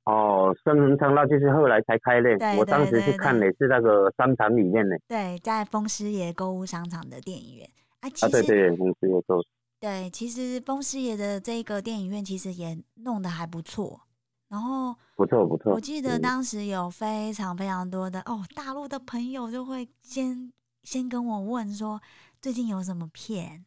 [0.05, 4.99] 哦，深恒昌那就是后来才开的，我当时去看的是那个商场里面的。
[5.07, 9.41] 对，在风师爷购物商场的电影院啊，其实对丰师爷购。
[9.79, 14.01] 对，其实风师爷的这个电影院其实也弄得还不错，
[14.49, 15.73] 然后不错不错。
[15.73, 22.01] 我记得当时有非常非常多的哦，大陆的朋友就会先先跟我问说
[22.41, 23.65] 最近有什么片，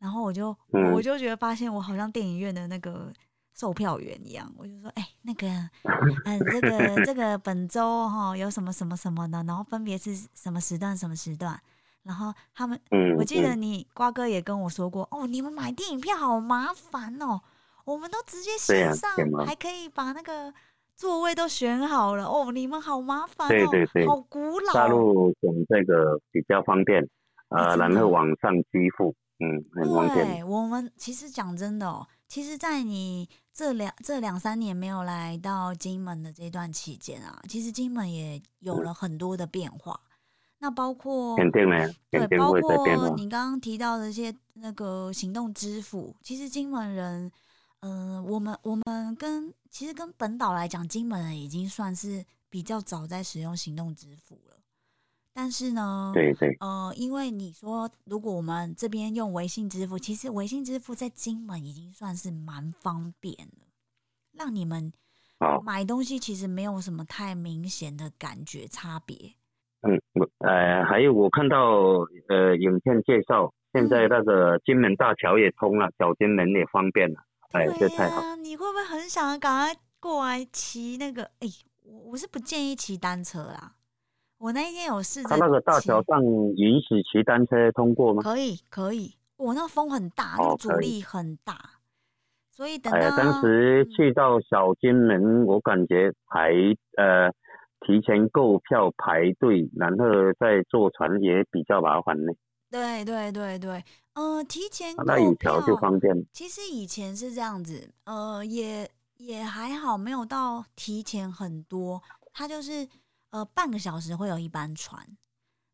[0.00, 0.56] 然后我就
[0.94, 3.12] 我就觉得发现我好像电影院的那个。
[3.58, 5.48] 售票员一样，我就说，哎，那个，
[6.26, 11.60] 嗯，这个这个本周哈有什么什么什么的，然后分别是什么时段什么时段，
[12.04, 17.40] 然后他们，嗯我记得你瓜哥也跟我说过，哦，你们买电影票好麻烦哦，
[17.84, 19.10] 我们都直接线上，
[19.44, 20.54] 还可以把那个
[20.94, 24.72] 座位都选好了，哦，你们好麻烦，对对对，好古老。
[24.72, 27.04] 大陆选这个比较方便，
[27.48, 30.48] 呃，然后网上支付，嗯，很方便。
[30.48, 32.06] 我们其实讲真的哦。
[32.28, 39.98] 其实，在你这两这两三年没有来到金门的这段期间啊，其实金门也有了很多的变化。
[40.58, 41.36] 那包括
[42.10, 47.32] 对，包括你刚刚提到的一些那个行动支付，其实金门人，
[47.80, 54.57] 嗯，我们我们跟其实跟本岛来讲，金门人已经算是比较早在使用行动支付了。
[55.40, 63.68] 但是呢，对对，呃，因为你说，如果我们这边用微信支付，其实微信支付在金门已经算是蛮方便了，
[64.32, 64.92] 让你们
[65.62, 69.14] 买东西其实没有什么太明显的感觉差别。
[69.82, 69.94] 嗯，
[70.38, 71.58] 呃，还有我看到
[72.28, 77.20] 呃影片介绍，现在那个金门大桥也通了，小金门也方便了，
[77.52, 78.34] 哎，这太好。
[78.34, 81.22] 你会不会很想赶快过来骑那个？
[81.38, 81.46] 哎，
[81.84, 83.76] 我我是不建议骑单车啦。
[84.38, 86.22] 我那一天有试着，他那个大桥上
[86.56, 88.22] 允许骑单车通过吗？
[88.22, 89.12] 可以，可以。
[89.36, 91.58] 我那风很大，那个阻力很大，
[92.52, 96.50] 所以等到当时去到小金门，我感觉排
[96.96, 97.30] 呃
[97.80, 100.04] 提前购票排队，然后
[100.38, 102.32] 再坐船也比较麻烦呢。
[102.70, 106.14] 对对对对，呃，提前那一条就方便。
[106.32, 112.00] 其实以前是这样子，呃，也也还好，没有到提前很多，
[112.32, 112.86] 他就是。
[113.30, 115.06] 呃，半个小时会有一班船，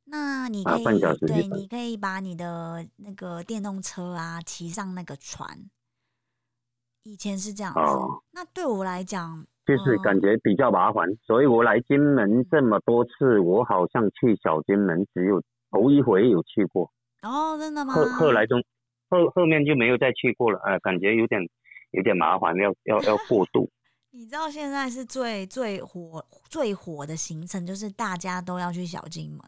[0.04, 0.84] 那你可以
[1.26, 5.70] 对，你可以把你的那个电动车啊骑上那个船。
[7.04, 7.80] 以前是这样子，
[8.32, 16.90] 那对我来讲就是感觉比较麻烦，所以我来金门这么多次，我好像去小金门只有头一回有去过。
[17.22, 17.92] 哦，真的吗？
[17.92, 18.62] 后后来中
[19.10, 21.40] 后后面就没有再去过了，呃，感觉有点
[21.92, 23.70] 有点麻烦，要要要过渡。
[24.16, 29.40] 你知道现在是最最火最火的行程，就是大家都要去小金门。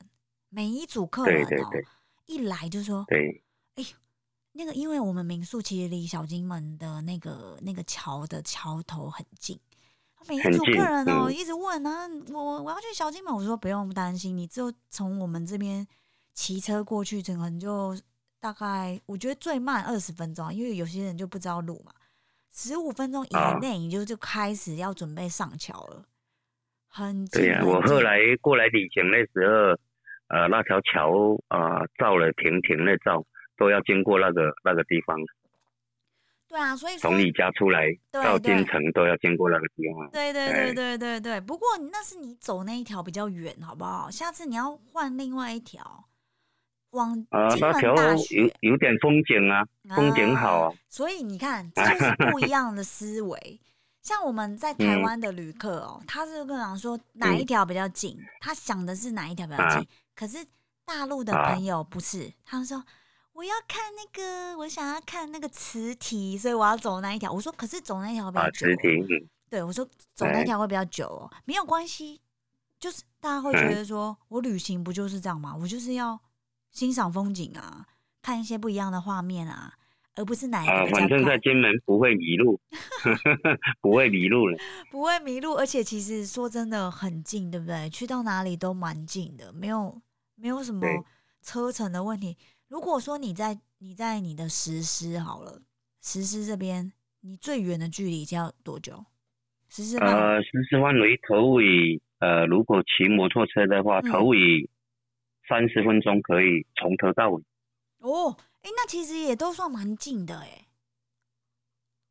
[0.49, 1.71] 每一组客人哦，
[2.27, 3.07] 一来就说
[3.77, 3.85] ：“哎，
[4.51, 9.57] 那个，因为我们民宿其实离小金门的那个那个桥的桥头很近。”
[10.27, 15.87] 每一组客人哦，一直问啊，我我要去小金门，我说不用担心，你就从我们这边
[16.35, 17.97] 骑车过去，可能就
[18.41, 21.93] 大概我觉得最慢二十分钟，因为有些人就不知道路嘛。
[22.59, 26.03] 十五分钟以内，你就就开始要准备上桥了，
[26.89, 27.61] 很对呀。
[27.63, 29.79] 我后来过来旅行的时候，
[30.29, 33.23] 呃，那条桥啊，造了停停的造，
[33.59, 35.15] 都要经过那个那个地方。
[36.49, 40.09] 对啊，所以从你家出来到京城都要经过那个地方。
[40.11, 41.41] 对对对对对对。
[41.43, 44.11] 不过那是你走那一条比较远，好不好？
[44.11, 46.09] 下次你要换另外一条。
[46.91, 50.73] 往金门大学有有点风景啊，风景好啊。
[50.89, 53.61] 所以你看， 这就是不一样的思维。
[54.03, 59.87] 像我们在台湾的旅客哦，他是跟我说哪一条比较近，他想的是哪一条比较近。
[60.15, 60.39] 可是
[60.85, 62.83] 大陆的朋友不是，他们说
[63.33, 67.33] 我要看那个，我想要看那个磁体，所以我要走那一条。
[67.33, 68.67] 我说可是走那条比较久。
[69.51, 72.21] 对，我说走那条会比较久哦，没有关系，
[72.79, 75.55] 就是大家会觉得说我旅行不就是这样吗？
[75.61, 76.19] 我就是要。
[76.77, 77.87] 欣赏风景啊，
[78.21, 79.73] 看一些不一样的画面啊，
[80.15, 82.61] 而不是哪一个啊，反正在金门不会迷路，
[83.81, 84.59] 不会迷路了，
[84.93, 87.89] 不会迷路，而且其实说真的很近，对不对？
[87.89, 89.99] 去到哪里都蛮近的，没有
[90.35, 90.87] 没有什么
[91.41, 92.37] 车程的问题。
[92.69, 95.63] 如果说你在你在你的石狮好了，
[96.03, 99.03] 石狮这边你最远的距离要多久？
[99.71, 104.69] 石狮呃，石狮范围头尾呃，如果骑摩托车的话，头尾。
[105.49, 107.43] 三十分钟可以从头到尾。
[107.99, 110.67] 哦，哎，那其实也都算蛮近的哎。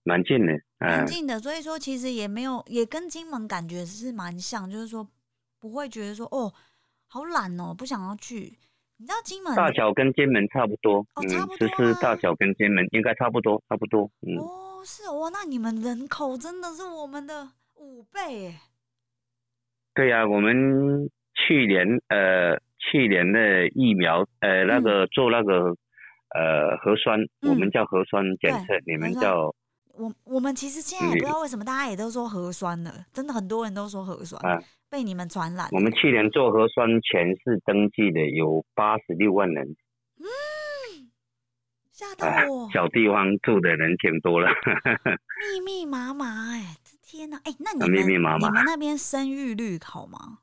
[0.03, 1.39] 蛮近的，蛮近的。
[1.39, 5.07] 所以说，其实也没有，也跟金门感觉是蛮像，就是说
[5.59, 6.53] 不会觉得说哦，
[7.07, 8.57] 好懒哦，不想要去。
[8.97, 11.27] 你知道金门大小跟金门差不多，嗯，
[11.57, 14.09] 其实大小跟金门应该差不多，差不多。
[14.21, 18.61] 嗯，哦，是哇，那你们人口真的是我们的五倍哎。
[19.95, 22.57] 对呀，我们去年呃，
[22.91, 25.75] 去年的疫苗呃，那个做那个
[26.33, 29.53] 呃核酸，我们叫核酸检测，你们叫
[29.93, 34.41] 我我们其实现在也不知道为什么大家也都说核酸了，真的很多人都说核酸。
[34.87, 35.67] 被你们传染。
[35.71, 39.67] 我们去年做核酸全市登记的有八十六万人。
[40.19, 40.23] 嗯，
[41.91, 42.69] 吓到我。
[42.71, 44.47] 小地方住的人挺多了。
[45.53, 47.37] 密密麻麻哎，天哪！
[47.43, 50.39] 哎，那你们你们那边生育率好吗？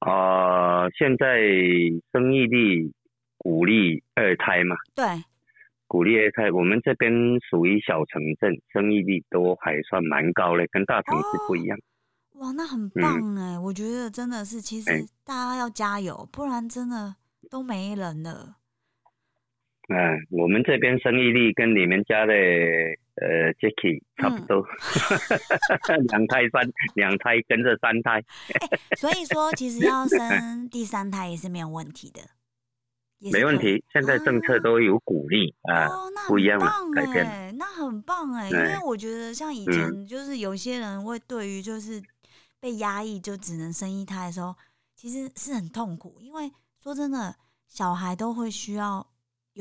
[0.00, 1.38] 啊，现在
[2.12, 2.92] 生育力
[3.38, 4.76] 鼓励二胎嘛？
[4.94, 5.04] 对，
[5.86, 6.50] 鼓励二胎。
[6.50, 7.12] 我们这边
[7.48, 11.78] 属于小城镇，生育率都还算蛮高嘞，跟大城市不一样。
[12.34, 13.58] 哇，那很棒哎！
[13.58, 14.90] 我觉得真的是，其实
[15.24, 17.14] 大家要加油，不然真的
[17.50, 18.56] 都没人了。
[19.88, 22.32] 嗯，我们这边生育率跟你们家的
[23.20, 24.64] 呃 Jacky 差不多，
[26.08, 28.22] 两胎三两胎跟着三胎。
[28.96, 32.20] 所以说，其实要生第三胎也是没有问题的，
[33.32, 33.84] 没问题。
[33.92, 35.88] 现在政策都有鼓励啊，
[36.26, 37.56] 不一样了，改变。
[37.56, 42.02] 那很棒哎，因为我觉得像以前就是有些人会对于就是。
[42.62, 44.54] 被压抑就只能生一胎的时候，
[44.94, 46.18] 其实是很痛苦。
[46.20, 47.34] 因为说真的，
[47.66, 49.06] 小孩都会需要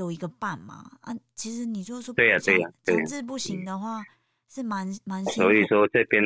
[0.04, 0.92] 有一个伴嘛。
[1.02, 4.04] 啊，其实你就说对呀对呀，强制不行的话，
[4.50, 5.42] 是蛮蛮辛苦。
[5.42, 6.24] 所以说这边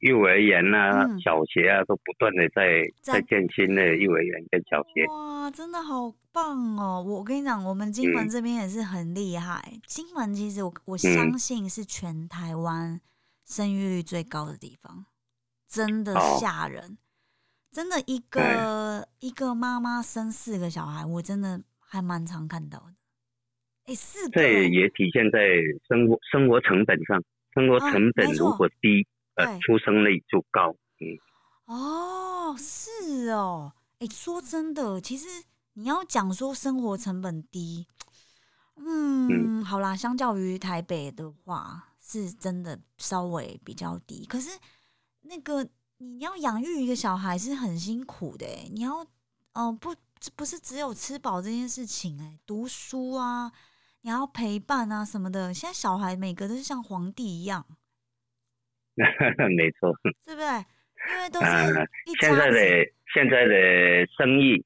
[0.00, 5.04] 幼儿园啊、小学啊，都不断的在在建新的幼儿园跟小学。
[5.06, 7.02] 哇，真的好棒哦！
[7.06, 9.80] 我跟你讲，我们金门这边也是很厉害。
[9.86, 13.00] 金门其实我我相信是全台湾
[13.44, 15.04] 生育率最高的地方。
[15.68, 16.98] 真的吓人，
[17.70, 22.94] 真的一个一个妈妈生四个小孩，我真的还蛮常看到的。
[23.86, 25.38] 哎，四个，这也体现在
[25.88, 27.22] 生活生活成本上，
[27.54, 30.74] 生活成本如果低，呃，出生率就高。
[31.00, 31.18] 嗯，
[31.66, 35.26] 哦，是哦，哎，说真的，其实
[35.74, 37.86] 你要讲说生活成本低，
[38.76, 44.50] 嗯，好啦，相较于台北的话，是真的稍微比较低，可是。
[45.22, 45.68] 那个
[45.98, 49.06] 你要养育一个小孩是很辛苦的你要
[49.52, 49.94] 哦不
[50.34, 53.52] 不是只有吃饱这件事情哎，读书啊，
[54.02, 55.52] 你要陪伴啊什么的。
[55.52, 57.64] 现在小孩每个都是像皇帝一样，
[59.56, 59.92] 没错，
[60.24, 60.46] 对不对？
[61.10, 61.46] 因为都是
[62.20, 64.64] 现在的现在的生意，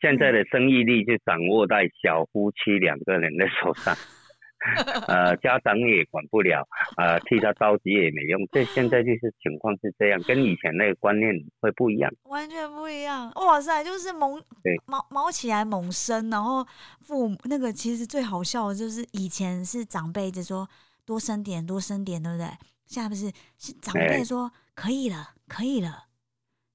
[0.00, 3.94] 现在的生意力就掌握在小夫妻两个人的手上。
[5.06, 8.40] 呃，家长也管不了，呃，替他着急也没用。
[8.50, 13.30] 这现在就是情况是这样，跟以前那个观念会不一样，完全不一样。
[13.36, 14.42] 哇塞，就是猛
[14.86, 16.66] 毛毛起来猛生，然后
[17.00, 20.68] 父母那个其实最好笑的就是以前是长辈就说
[21.04, 22.48] 多生点多生点，对不对？
[22.86, 26.05] 现在不是是长辈说可以了，可以了。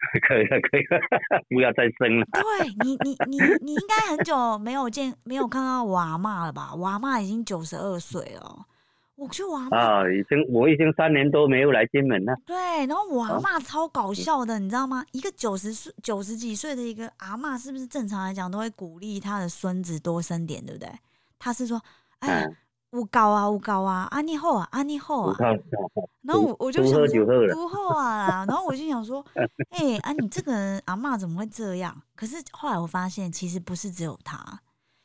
[0.27, 0.99] 可以了，可以了，
[1.49, 2.25] 不要再生了。
[2.33, 6.73] 对你，你，你，你应该很久没有见，没有看到我阿妈了吧？
[6.75, 8.65] 我阿妈已经九十二岁了。
[9.15, 12.35] 我去我阿妈啊，已经我已经三年多没有来金门了。
[12.45, 12.55] 对，
[12.87, 15.05] 然后我阿妈超搞笑的，你知道吗？
[15.11, 20.89] 一个九十岁、九十几岁的一个阿妈，是不是正常来讲都会鼓励他的孙子多生点，对不对？
[21.37, 21.79] 他是说，
[22.19, 22.47] 哎。
[22.91, 25.37] 有高啊，有高啊，安尼好啊，安尼好啊。
[26.23, 28.45] 然后我我就想说，不好啊。
[28.45, 29.25] 然后我就想说，
[29.71, 32.01] 哎，啊，你这个人阿妈怎么会这样？
[32.15, 34.61] 可是后来我发现，其实不是只有他，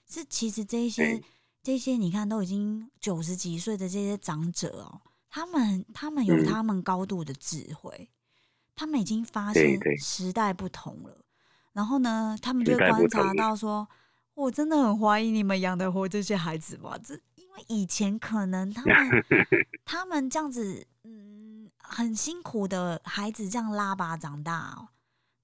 [0.08, 1.22] 是其实这些
[1.62, 8.10] 这些，你看都已经九十几岁的这些长者哦，他们他们有他们高度的智慧，
[8.74, 11.18] 他们已经发现时代不同了。
[11.72, 13.86] 然后呢，他们就观察到说，
[14.34, 16.98] 我真的很怀疑你们养得活这些孩子吗？
[16.98, 17.16] 这。
[17.68, 18.94] 以前可能他们
[19.84, 24.88] 他们这样子，嗯，很辛苦的孩子这样拉拔长大哦，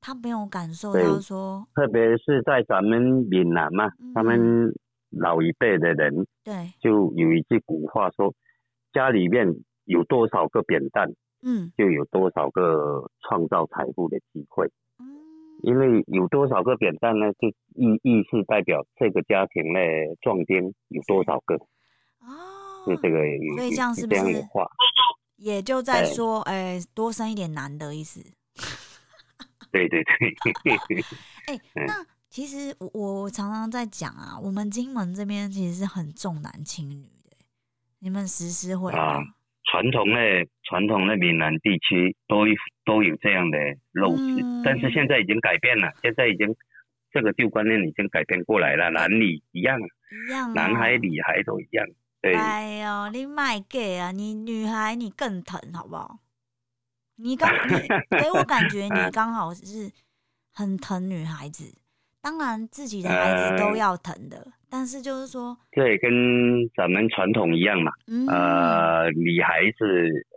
[0.01, 3.01] 他没有感受到说，特别是在咱们
[3.31, 4.73] 闽南嘛，他们
[5.11, 8.35] 老一辈的人，对，就有一句古话说，
[8.93, 9.47] 家里面
[9.85, 14.67] 有多少个扁担，嗯，就有多少个创造财富的机会，
[14.99, 15.07] 嗯，
[15.63, 19.81] 因为有多少个扁担呢，就意意是代表这个家庭的
[20.21, 21.57] 壮丁有多少个。
[22.85, 23.18] 哦，就这个，
[23.57, 24.45] 所以这样是不是
[25.37, 28.20] 也就在说，哎，多生一点男的意思？
[29.72, 31.05] 对对对。
[31.47, 37.37] 哎，那其实我我常常在讲啊，我们金门这边其实是很重男轻女的，
[37.99, 39.18] 你们实施会啊？
[39.64, 42.45] 传统的传统的闽南地区都
[42.85, 43.59] 都有这样的
[43.95, 46.55] 陋习，但是现在已经改变了，现在已经
[47.11, 51.87] 这个旧观念已经改变过来了，男女一样，一样，男孩女孩都一样。
[52.23, 56.20] 对，哎呦，你卖给啊，你女孩你更疼好不好？
[57.16, 59.91] 你刚 你给我感觉你刚好是
[60.53, 61.75] 很疼女孩子，
[62.20, 64.53] 当然自己的孩子都要疼的。
[64.70, 66.11] 但是就是说，对，跟
[66.75, 67.93] 咱们传统一样嘛。
[68.29, 69.85] 呃，女孩子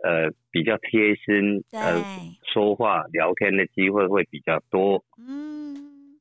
[0.04, 2.04] 呃比较贴心，呃，
[2.52, 5.02] 说话聊天的机会会比较多。
[5.16, 6.18] 嗯，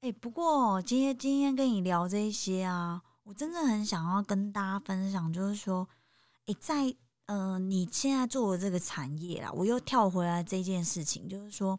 [0.00, 5.86] 哎，不过今天今天跟你聊这些啊，我真的很想要跟大家分享，就是说，
[6.46, 11.78] 哎，在呃你现在做的这个产业啦，我又跳回来这件事情，就是说，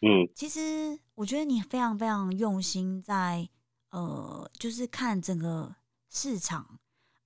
[0.00, 3.48] 嗯，其实我觉得你非常非常用心在。
[3.90, 5.74] 呃，就是看整个
[6.10, 6.78] 市场，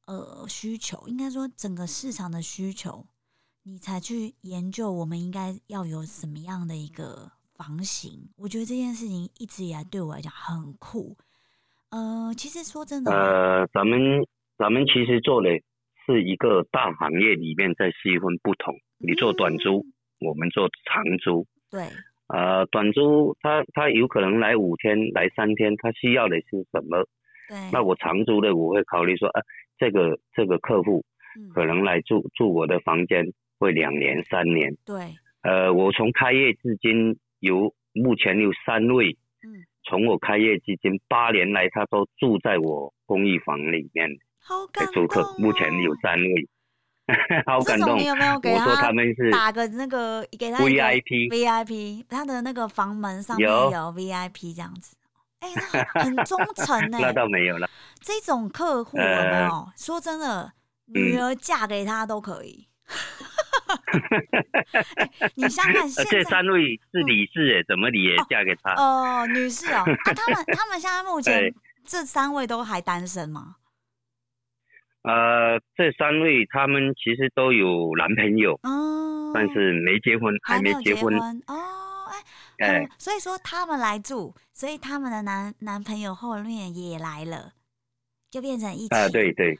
[0.06, 3.04] 呃，需求应该说整个市场的需求，
[3.64, 8.30] 你才去研究我们应该要有什么样的一个房型。
[8.36, 11.16] 我觉得这件事情一直以来对我来讲很酷。
[11.93, 14.01] 呃，其实说真的，呃，咱们
[14.57, 15.51] 咱们其实做的
[16.07, 18.74] 是一个大行业里面在细分不同。
[18.97, 19.84] 你做短租，
[20.18, 21.47] 我们做长租。
[21.70, 21.82] 对。
[22.28, 27.05] 呃，短租他他有可能来五天，来三天，他需要的是什么？
[27.51, 27.59] 对。
[27.70, 29.43] 那我长租的，我会考虑说，啊，
[29.76, 31.05] 这个这个客户
[31.55, 33.22] 可能来住住我的房间
[33.59, 34.74] 会两年三年。
[34.86, 34.97] 对。
[35.43, 44.09] 呃，我从开业至今有目前有三位，嗯，从我开业至今八年来，他都住在我公寓房里面
[44.72, 46.49] 的租客，目前有三位。
[47.45, 47.99] 好感动！
[47.99, 48.76] 你有没有给他
[49.33, 52.05] 打个那个给他 VIP VIP？
[52.09, 54.97] 他的那个房门上面有 VIP 这样子，
[55.41, 55.49] 哎，
[55.95, 56.99] 很忠诚呢。
[57.03, 57.68] 那倒没有了。
[58.01, 59.68] 这种客户有没有？
[59.76, 60.53] 说真的，
[60.87, 62.68] 女儿嫁给他都可以。
[65.34, 68.74] 你想想看，这三位是女士哎，怎么你也嫁给他？
[68.74, 69.84] 哦，女士哦，啊，
[70.14, 71.53] 他们他们现在目前
[71.84, 73.57] 这三位都还单身吗？
[75.03, 81.12] 呃，这三位他们其实都有男朋友，哦，但是没结婚，还没结婚
[81.48, 82.07] 哦，
[82.59, 87.53] 哎，哎，所以说他们来住，所以他们的男男朋友后面也来了，
[88.30, 89.59] 就变成一起，啊，对对，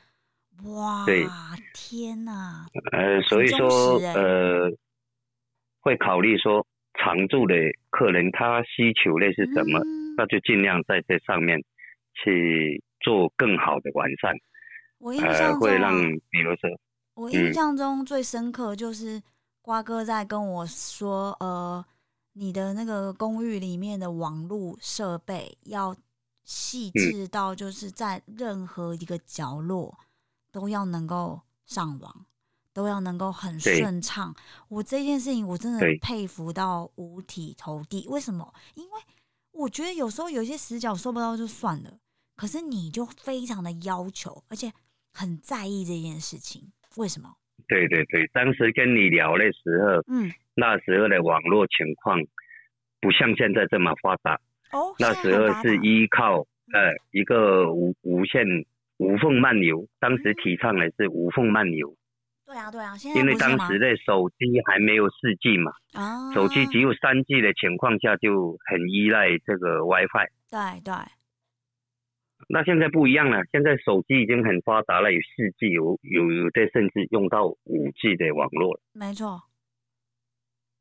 [0.65, 1.27] 哇，对，
[1.75, 4.71] 天哪，呃，所以说呃，
[5.81, 7.55] 会考虑说常住的
[7.91, 9.81] 客人他需求类是什么，
[10.17, 11.59] 那就尽量在这上面
[12.15, 14.33] 去做更好的完善。
[14.99, 16.71] 我印象中，比如说，
[17.15, 17.53] 我印。
[17.53, 19.21] 象中最深刻就是
[19.61, 21.85] 瓜哥在跟我说，呃，
[22.35, 25.97] 你的那个公寓里面的网络设备要
[26.45, 29.99] 细致到，就是在任何一个角落
[30.53, 32.27] 都要能够上网，
[32.73, 34.33] 都要能够很顺畅。
[34.69, 38.07] 我这件事情我真的佩服到五体投地。
[38.09, 38.55] 为什么？
[38.75, 39.01] 因为
[39.51, 41.99] 我觉得有时候有些死角收不到就算了，
[42.37, 44.71] 可是你就非常的要求，而且。
[45.15, 47.29] 很在意这件事情，为什么？
[47.69, 52.19] 对对对，当时跟你聊的时候，嗯，那时候的网络情况
[52.99, 54.41] 不像现在这么发达。
[54.71, 56.39] 哦，那时候是依靠
[56.73, 58.43] 呃一个无无线
[59.03, 61.93] 无缝漫游，当时提倡的是无缝漫游。
[62.47, 70.29] 对啊对啊，现在因为当时的手机还没有四 G 嘛，啊，手机只有三 G 的情况下，就很依赖这个 WiFi。
[70.49, 70.95] 对对。
[72.49, 78.81] 那现在不一样了，现在手机已经很发达了，有四 G，有有有的甚至用到五 G 的网络了。
[78.93, 79.41] 没错。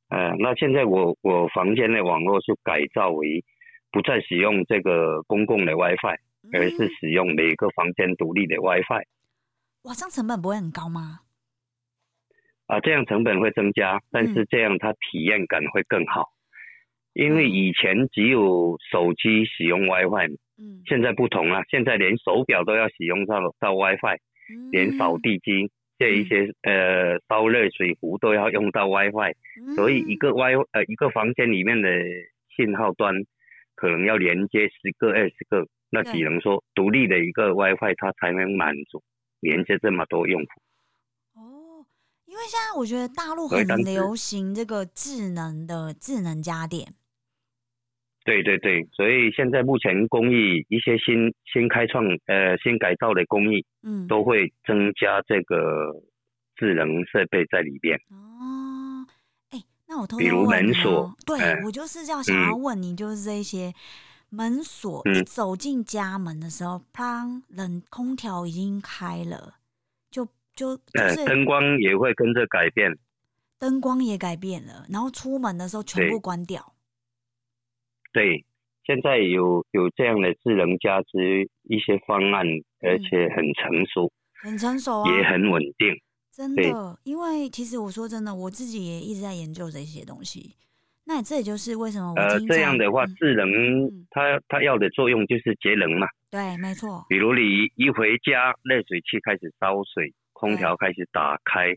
[0.09, 3.43] 呃，那现在我我房间的网络是改造为
[3.91, 6.17] 不再使用这个公共的 WiFi，
[6.53, 9.03] 而是使用每个房间独立的 WiFi。
[9.83, 11.19] 哇，这样成本不会很高吗？
[12.67, 16.29] 啊，这样成本会增加，但是这样它体验感会更好，
[17.13, 20.27] 因为以前只有手机使用 WiFi
[20.57, 20.81] 嗯。
[20.85, 24.17] 现在不同了，现在连手表都要使用到到 WiFi，
[24.71, 29.33] 连扫地机这一些呃烧热水壶都要用到 WiFi，
[29.75, 31.89] 所以一个 Wi 呃一个房间里面的
[32.55, 33.13] 信号端
[33.75, 39.03] 可能要连接十个二十个，那只能说独立的一个 WiFi 它才能满足
[39.41, 41.39] 连接这么多用户。
[41.39, 41.85] 哦，
[42.25, 46.93] 因为现在我觉得大陆很流行这个智能的智能家电。
[48.23, 55.91] 对对对，所以现在目前公寓一些新新开创呃新改造的公寓，嗯，都会增加这个
[56.55, 57.97] 智能设备在里边。
[58.09, 59.07] 哦，
[59.49, 61.35] 哎，那我偷比如门锁，对
[61.65, 63.73] 我就是要想要问你，就是这些
[64.33, 69.55] 门锁，一走进家门的时候，砰，冷空调已经开了，
[70.09, 70.25] 就
[70.55, 72.97] 就就是灯光也会跟着改变，
[73.59, 76.73] 灯光也改变了，然后出门的时候全部关掉。
[78.13, 78.45] 对，
[78.85, 82.47] 现在有有这样的智能家居一些方案，
[82.79, 84.09] 而且很成熟，
[84.41, 86.01] 很成熟啊，也很稳定。
[86.31, 90.55] 真的，因为其实我说真的，我自己也一直在研究这些东西。
[91.13, 93.45] 那这也就是为什么呃这样的话，智能
[94.09, 96.07] 它它要的作用就是节能嘛。
[96.29, 97.05] 对，没错。
[97.09, 101.75] 比如你一回家，热水器开始烧水，空调开始打开，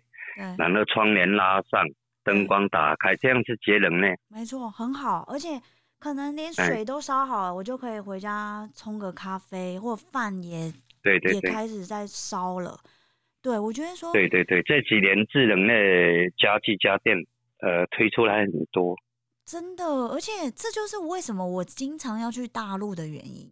[0.56, 1.84] 然后窗帘拉上，
[2.22, 4.06] 灯光打开，这样是节能呢。
[4.28, 5.60] 没错，很好，而且
[5.98, 10.72] 可能连水都烧好了，我就可以回家冲个咖啡，或饭也
[11.02, 12.78] 对对也开始在烧了。
[13.42, 15.74] 对，我觉得说对对对，这几年智能的
[16.38, 17.18] 家具家电，
[17.58, 18.96] 呃，推出来很多，
[19.44, 23.50] 真的，而且这就是为什么我经常要去大陆的原因，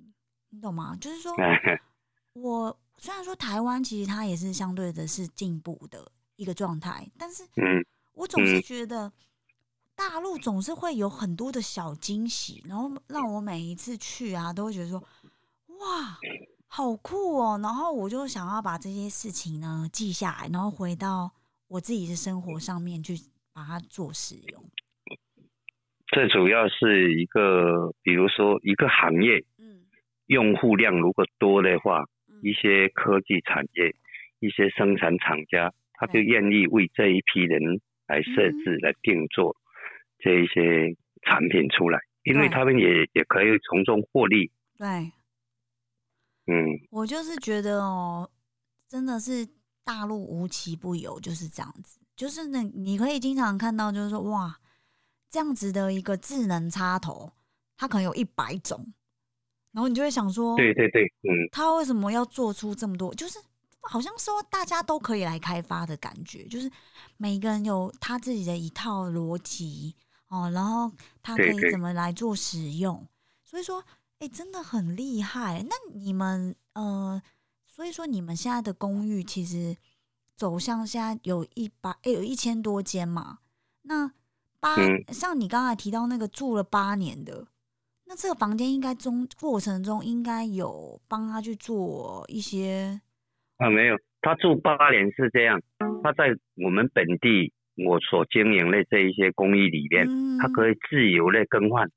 [0.51, 0.97] 你懂吗？
[1.01, 1.35] 就是说，
[2.35, 9.13] 我虽然说台湾其实它也是相对的是进步的一个状态，但是，嗯，我总是觉得
[9.95, 14.99] 大陆总是会有很多的小惊喜，然后让我每一次去啊，都会觉得说，
[15.79, 16.19] 哇。
[16.75, 17.61] 好酷哦！
[17.63, 21.31] 然后我就想要把这些事情呢记下来，然后回到
[21.69, 23.21] 我自己的生活上面去
[23.53, 24.65] 把它做使用。
[26.13, 29.81] 这主要是一个，比如说一个行业，嗯，
[30.27, 32.05] 用户量如果多的话，
[32.43, 33.97] 一些科技产业、
[34.39, 39.57] 一些生产厂家，他就愿意为这一批人来设置、来定做
[40.19, 44.51] 这一些产品出来，因为他们也也可以从中获利。
[44.77, 44.87] 对。
[46.47, 48.29] 嗯，我就是觉得哦，
[48.89, 49.49] 真的是
[49.85, 52.01] 大陆无奇不有，就是这样子。
[52.17, 54.55] 就是那你可以经常看到，就是说哇，
[55.33, 57.33] 这样子的一个智能插头，
[57.77, 58.93] 它可能有一百种，
[59.73, 63.15] 然后你就会想说，对对对，嗯，它为什么要做出这么多？
[63.15, 63.41] 就是
[63.81, 66.71] 好像说大家都可以来开发的感觉，就是
[67.17, 69.97] 每个人有他自己的一套逻辑
[70.29, 73.09] 哦，然后他可以怎么来做使用，
[73.43, 73.83] 所以说。
[74.23, 75.67] 哎，真的很厉害。
[75.69, 77.21] 那你们呃，
[77.67, 79.77] 所以说你们现在的公寓其实
[80.37, 83.41] 走向现在有一百，哎，有一千多间嘛。
[83.83, 84.13] 那
[84.63, 84.77] 八，
[85.09, 87.45] 像你刚才提到那个住了八年的，
[88.07, 93.01] 那这个房间应该中过程中应该有帮他去做一些
[93.59, 95.61] 啊，没有，他住八年是这样，
[96.05, 96.29] 他在
[96.63, 97.53] 我们本地
[97.85, 100.07] 我所经营的这一些公寓里面，
[100.39, 101.91] 他可以自由的更换。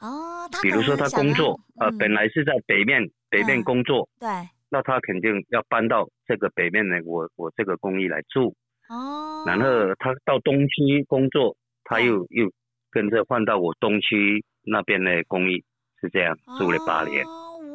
[0.00, 3.00] 哦，比如说他工作，呃，本来是在北面
[3.30, 4.28] 北面工作，对，
[4.68, 8.54] 那他肯定要搬到这个北面的我我这个公寓来住，
[8.90, 9.64] 哦，然后
[9.98, 12.50] 他到东区工作，他又又
[12.90, 15.64] 跟着换到我东区那边的公寓，
[16.00, 17.24] 是这样住了八年。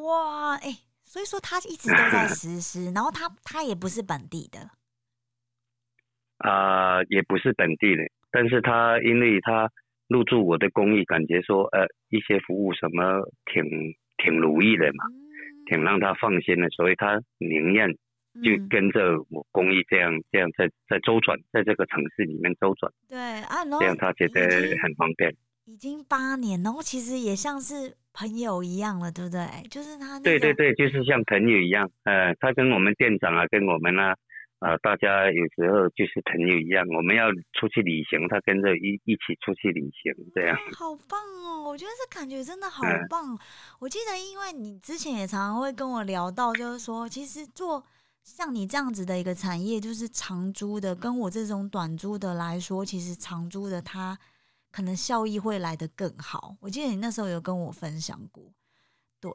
[0.03, 0.73] 哇，哎，
[1.05, 4.59] 所以说他一直都在实施， 然后他他也不是本地的，
[6.37, 9.69] 啊，也不是本地的，但是他因为他。
[10.09, 13.63] 入住我的公寓，感觉说呃一些服务什么挺
[14.17, 15.05] 挺如意的嘛，
[15.67, 17.95] 挺让他放心的，所以他宁愿
[18.43, 22.91] 就跟着我公益这样这样在在周转，在这个城市里面周转。
[23.07, 24.41] 对啊，这样他觉得
[24.81, 25.35] 很方便。
[25.65, 29.45] 已经八年，然后其实也像是朋友一样了，对不对？
[29.69, 30.19] 就是他。
[30.19, 34.15] 对对对，就是像朋友一样，呃，他跟我们店长啊，跟我们啊。
[34.59, 40.57] 啊，大家有时候就是朋友一样，我们要出去旅行，他跟着一一起出去旅行，这样。
[40.77, 41.63] 好棒哦！
[41.63, 43.39] 我觉得这感觉真的好棒。
[43.79, 47.81] 我记得，因为你之前也常常会跟我聊到，就是说，其实做
[48.29, 54.17] 像你这样子的一个产业，就是长租的，跟我这种短租的来说，其实长租的它
[54.71, 56.55] 可能效益会来得更好。
[56.61, 58.43] 我记得你那时候有跟我分享过，
[59.19, 59.31] 对。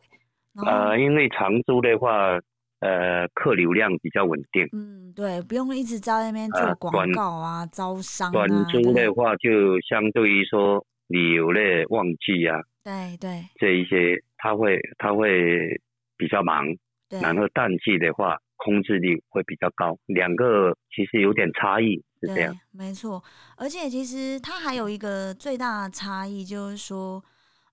[0.64, 2.38] 呃，因为长租的话。
[2.80, 4.68] 呃，客流量比较稳定。
[4.72, 8.32] 嗯，对，不用一直在那边做广告啊，招商啊。
[8.32, 15.80] 短租的话，就相对于说旅游的旺季啊，对对，这一些他会他会
[16.18, 16.66] 比较忙。
[17.08, 19.98] 然后淡季的话，空置率会比较高。
[20.06, 22.58] 两个其实有点差异，是这样。
[22.72, 23.22] 没错，
[23.58, 27.22] 而且其实它还有一个最大的差异，就是说，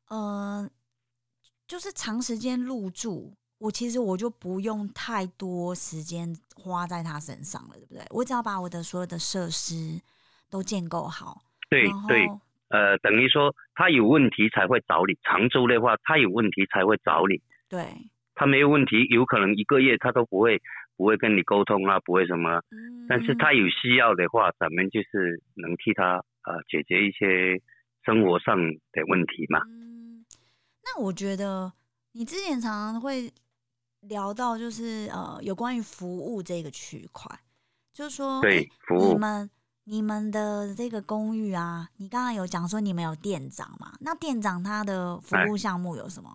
[0.09, 0.69] 呃，
[1.65, 3.33] 就是长时间入住。
[3.57, 8.03] 我其实我就不用太多时间花在他身上了，对不对？
[8.09, 10.01] 我只要把我的所有的设施
[10.49, 11.41] 都建构好。
[11.69, 12.27] 对对，
[12.69, 15.15] 呃，等于说他有问题才会找你。
[15.23, 17.39] 常州的话，他有问题才会找你。
[17.69, 17.85] 对。
[18.33, 20.59] 他没有问题，有可能一个月他都不会
[21.01, 22.61] 不会跟你沟通啊，不会什么。
[22.69, 23.07] 嗯。
[23.09, 27.59] 但是他有需要的话，咱们就是能替他啊解决一些
[28.05, 29.61] 生活上的问题嘛。
[29.67, 30.23] 嗯。
[30.83, 31.73] 那我觉得
[32.11, 33.33] 你之前常常会。
[34.09, 37.29] 聊到就是呃有关于服务这个区块，
[37.93, 39.49] 就是说，对，服务你们
[39.83, 43.93] 你们的这个公寓啊，你刚刚有讲说你们有店长嘛？
[43.99, 46.31] 那店长他的服务项目有什么？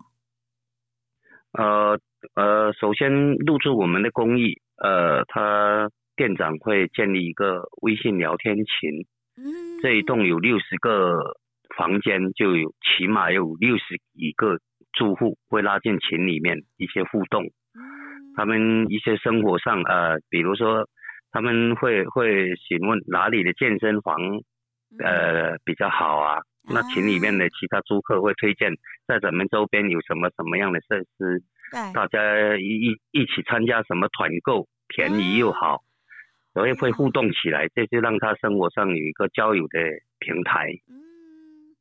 [1.59, 1.99] 呃
[2.35, 9.05] 呃，首先入住我们的公寓，呃，他店长会建立一个微信聊天群，
[9.37, 11.19] 嗯，这一栋有六十个
[11.75, 14.57] 房间，就有起码有六十一个
[14.93, 17.45] 住户会拉进群里面一些互动，
[18.35, 20.87] 他们一些生活上呃，比如说
[21.31, 24.17] 他们会会询问哪里的健身房
[25.03, 28.71] 呃比较好啊，那群里面的其他租客会推荐
[29.05, 35.83] 在咱们周边有什么什么样的设施，大家一一一起参加什么团购，便宜又好。
[36.53, 39.79] 所以会互动起来，这就让他生活上有一个交友的
[40.17, 40.67] 平台。
[40.87, 41.75] 嗯，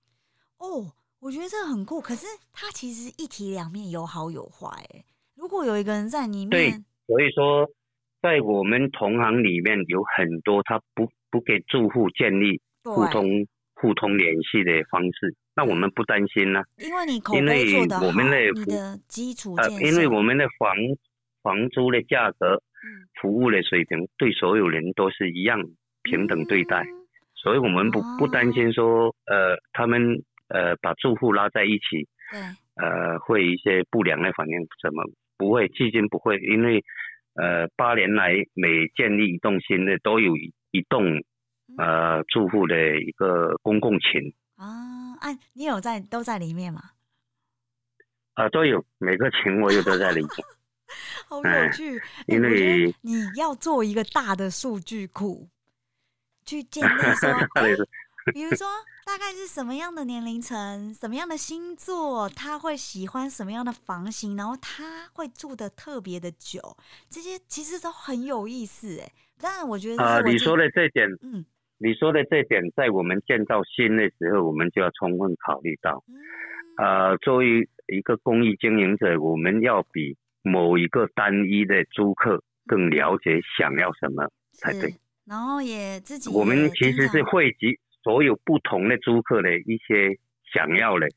[0.58, 1.98] 哦，我觉得这很酷。
[1.98, 4.68] 可是他其实一体两面，有好有坏。
[5.34, 6.70] 如果有一个人在里面，对，
[7.06, 7.66] 所以说
[8.20, 18.12] 在我们同行里面有很多他不不给住户建立互通互通联系的方式，那我们不担心呢，因为你口碑做的好，
[18.54, 20.76] 你的基础呃，因为我们的房
[21.42, 22.54] 房租的价格。
[22.54, 22.62] 嗯
[23.20, 25.60] 服务的水平对所有人都是一样
[26.02, 26.84] 平等对待，
[27.34, 32.06] 所以我们不不担心说呃他们呃把住户拉在一起，
[32.76, 35.02] 呃会一些不良的反应什么
[35.36, 36.84] 不会，至今不会，因为
[37.34, 41.20] 呃八年来每建立一栋新的都有一栋
[41.78, 46.90] 呃住户的一个公共群啊，哎你有在都在里面吗？
[48.34, 50.30] 啊都有每个群我有都在里面。
[51.28, 55.48] 好有趣，因为你要做一个大的数据库，
[56.44, 57.32] 去建立说，
[58.32, 58.68] 比如说
[59.04, 66.76] 大概是什么样的年龄层、什么样的星座，他会喜欢什么样的房型，然后他会住的特别的久，
[67.10, 69.12] 这些其实都很有意思哎。
[69.38, 71.44] 但我觉得啊，你说的这点，嗯，
[71.78, 76.02] 你说的这点，在我们建造新的时候，我们就要充分考虑到，
[76.78, 80.16] 呃，作为一个公益经营者，我们要比。
[80.48, 84.94] 某一个单一的租客更了解想要什么才对，
[85.26, 90.16] 然后也自己我们其实是汇集所有不同的租客的一些
[90.54, 91.08] 想要的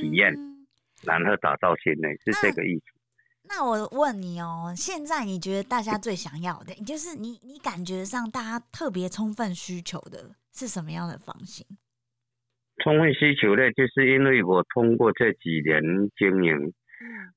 [0.00, 0.32] 体验，
[1.04, 2.84] 然后打造新的，是这个意思。
[3.48, 11.66] 那我问你哦，现在你觉得大家最想要的，就是你你感觉上大家特别充分需求的是什么样的房型？
[12.82, 15.82] 充分需求的，就是因为我通过这几年
[16.16, 16.72] 经营。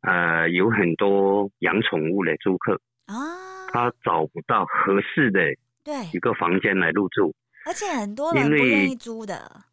[0.03, 5.41] 呃，有很多养宠物的租客啊，他找不到合适的
[5.83, 7.35] 对一个房间来入住，
[7.65, 9.63] 而且很多人不愿意租的。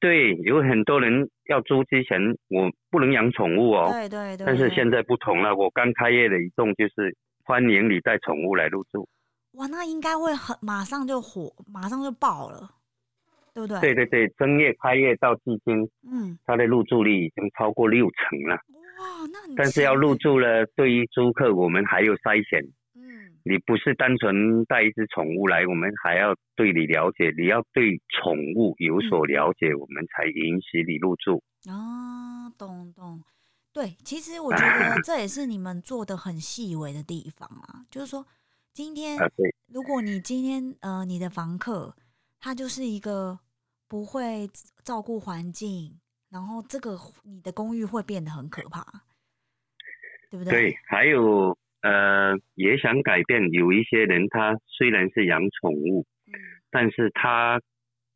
[0.00, 2.18] 对，有很多人要租之前，
[2.48, 3.90] 我不能养宠物哦。
[3.92, 4.46] 对对对。
[4.46, 9.08] 但是现在不同了，我刚开业的一栋就是欢迎你带宠物来入住。
[9.52, 12.70] 哇，那应该会很马上就火，马上就爆了。
[13.54, 13.80] 对不对？
[13.80, 15.74] 对对对，正月开业到至今，
[16.08, 18.54] 嗯，它的入住率已经超过六成了。
[18.54, 22.62] 哇，那但是要入住了，对于租客，我们还有筛选。
[23.44, 31.42] 嗯，你不是单纯带一只宠物来，我们还要对你了解，你要对宠物有所了解，我们才允许你入住。
[31.68, 33.22] 啊，懂懂。
[33.72, 38.26] 对，其实我觉得这也是你们做的很细微的地方啊，就是说，
[38.72, 39.16] 今天，
[39.72, 41.94] 如果你今天呃，你的房客
[42.40, 43.38] 他就是一个。
[43.90, 44.46] 不会
[44.84, 48.84] 照顾环境，然后这个你的公寓会变得很可怕，
[50.28, 50.52] 对不对？
[50.52, 53.50] 对，还有呃，也想改变。
[53.52, 56.32] 有一些人他虽然是养宠物，嗯，
[56.70, 57.60] 但是他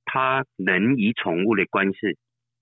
[0.04, 1.98] 他人与宠物的关系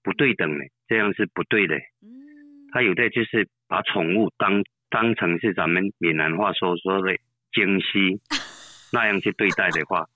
[0.02, 1.76] 不对等的，这样是不对的。
[2.02, 7.16] 嗯，他有的就是把宠物当当成是咱们闽南话说说的
[7.52, 8.20] 惊喜
[8.92, 10.06] 那样去对待的话，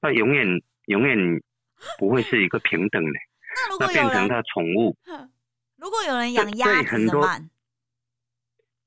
[0.00, 0.46] 那永远
[0.86, 1.40] 永远。
[1.98, 3.10] 不会是一个平等的，
[3.66, 4.96] 那如果变成他宠物，
[5.76, 7.50] 如果有人养鸭子怎么办？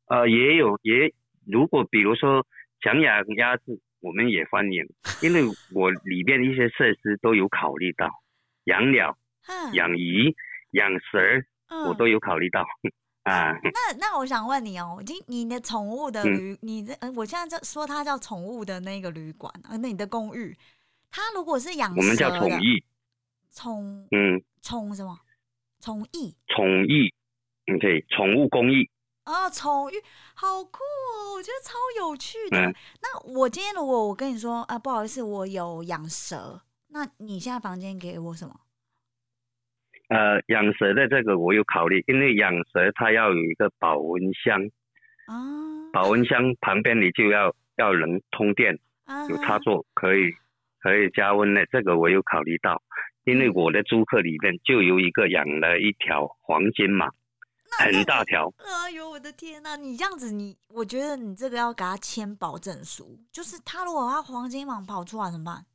[0.08, 1.14] 呃，也有也，
[1.46, 2.46] 如果比如说
[2.82, 4.86] 想养鸭子，我们也欢迎，
[5.22, 5.42] 因为
[5.74, 8.10] 我里面一些设施都有考虑到，
[8.66, 9.18] 养鸟、
[9.74, 10.36] 养鱼、
[10.72, 11.20] 养蛇，
[11.88, 12.62] 我都有考虑到
[13.24, 13.52] 啊。
[13.64, 20.56] 那那我想问你哦，今你的宠物的旅，你的呃，我现在就说它叫宠物的那个旅馆啊，那你的公寓。
[21.10, 22.84] 它如果是养，我们叫宠艺，
[23.52, 25.18] 宠嗯，宠什么？
[25.80, 27.14] 宠艺，宠艺，
[27.68, 28.90] 嗯，对，宠物公益。
[29.26, 29.90] 哦，宠物
[30.36, 32.58] 好酷哦，我觉得超有趣的。
[33.02, 38.56] 那我今天如果我跟你说啊，不好意思，我有养蛇，那你现在房间给我什么？
[40.10, 44.62] 呃，养蛇的这个我有考虑，因为养蛇它要有一个保温箱
[45.26, 48.78] 啊，保温箱旁边你就要要能通电。
[49.30, 50.32] 有插座可以
[50.80, 52.82] 可以加温的，这个我有考虑到，
[53.24, 57.12] 因为我的租客里面就有一个养了一条黄金蟒，
[57.80, 58.52] 很大条。
[58.64, 59.76] 哎呦，我的天呐！
[59.76, 65.66] 你这样子，你我觉得你这个要给他签保证书，就是他如果他黄金蟒跑出来怎么办？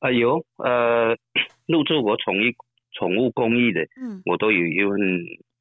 [0.00, 1.14] 啊，有呃，
[1.66, 2.40] 入住我宠物
[2.92, 4.98] 宠物公寓的，嗯，我都有一份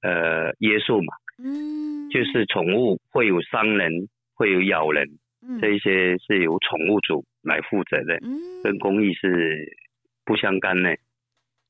[0.01, 5.05] 呃约束嘛，嗯，就是宠物会有伤人，会有咬人，
[5.41, 9.77] 嗯，这些是由宠物主来负责的，嗯，跟公益是
[10.23, 10.89] 不相干的。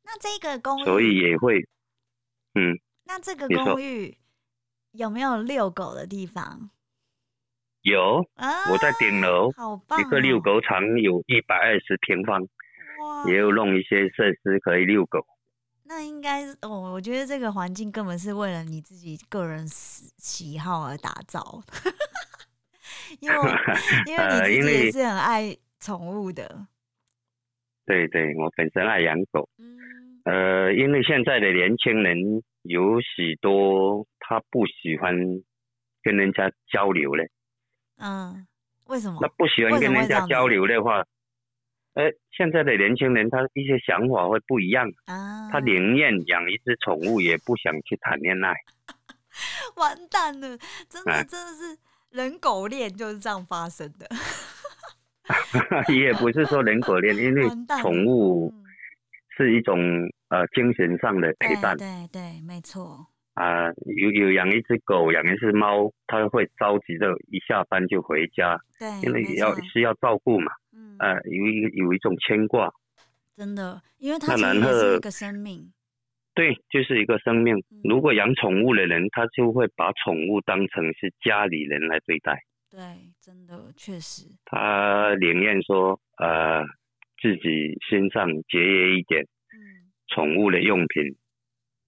[0.04, 1.60] 那这个公益，所以也会，
[2.54, 2.80] 嗯，
[3.10, 4.16] 那这个公寓
[4.92, 6.70] 有没有遛狗的地方？
[7.82, 8.18] 有，
[8.72, 9.50] 我在顶楼，
[10.00, 12.48] 一个遛狗场有一百二十平方。
[13.28, 15.26] 也有弄一些设施可以遛狗，
[15.86, 21.64] 那应该哦，我觉得这个环境根本是为了你自己个人喜喜好而打造，
[23.22, 23.36] 因为
[24.06, 26.68] 因为你自己也是很爱宠物的。
[27.86, 29.48] 对对，我本身爱养狗。
[29.58, 35.16] 嗯，呃，因为现在的年轻人有许多他不喜欢
[36.04, 37.30] 跟人家交流嘞。
[37.98, 38.46] 嗯，
[38.86, 39.18] 为什么？
[39.22, 41.04] 那不喜欢跟人家交流的话。
[41.96, 48.54] 哎，现在的年轻人他一些想法会不一样啊，他宁愿养一只宠物，也不想去谈恋爱。
[49.76, 50.58] 完蛋了，
[50.88, 51.78] 真的真的是
[52.12, 54.08] 人狗恋就是这样发生的。
[55.94, 57.50] 也不是说人狗恋，因为
[57.82, 58.54] 宠物
[59.36, 59.78] 是一种
[60.30, 61.78] 呃精神上的陪伴。
[61.78, 63.06] 对对，没错。
[63.34, 68.60] 啊，有有养一只狗，养一只猫，他会着急的一下班就回家。
[68.78, 70.52] 对，因为要是要照顾嘛。
[70.74, 72.70] 嗯呃，有一有一种牵挂，
[73.38, 75.72] 真的，因为它其实是一个生命，
[76.34, 77.56] 对，就是一个生命。
[77.84, 82.44] 如果养宠物的人，他就会把宠物当成是家里人来对待。
[82.70, 82.80] 对，
[83.22, 84.28] 真的确实。
[84.44, 86.62] 他宁愿说，呃，
[87.22, 89.39] 自己身上节约一点，嗯，
[90.14, 91.04] 宠物的用品，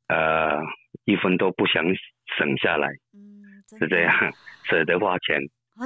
[0.08, 0.60] 呃，
[1.06, 1.84] 一分都不想
[2.38, 4.14] 省下来，嗯，是这样，
[4.70, 5.38] 舍得花钱。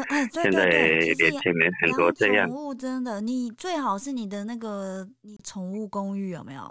[0.09, 2.47] 哎，对对对，年轻人很多这样。
[2.49, 6.61] 宠物真的，你最好是你的那个你宠物公寓有没有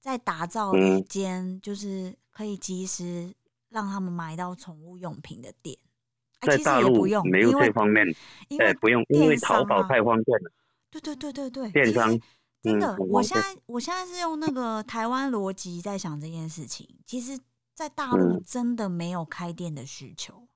[0.00, 3.34] 在打造一间，就是可以及时
[3.70, 5.76] 让他们买到宠物用品的店。
[6.40, 8.06] 在大陆没有这方面，
[8.58, 10.52] 哎，不用，因为淘宝太方便了。
[10.90, 12.18] 对对对对对，电商
[12.64, 16.88] 真的，我现在我现在是用那个台湾逻辑在想这件事情。
[17.06, 17.38] 其实，
[17.74, 20.48] 在大陆真的没有开店的需求，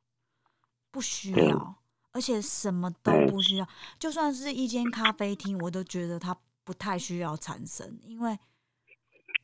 [0.90, 1.76] 不需要。
[2.10, 8.36] 而且什么都不需要，就算是一间咖啡厅，我都觉得它不太需要产生，因为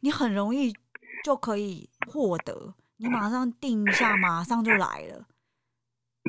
[0.00, 0.72] 你很容易
[1.22, 5.26] 就可以获得，你马上定一下，马上就来了。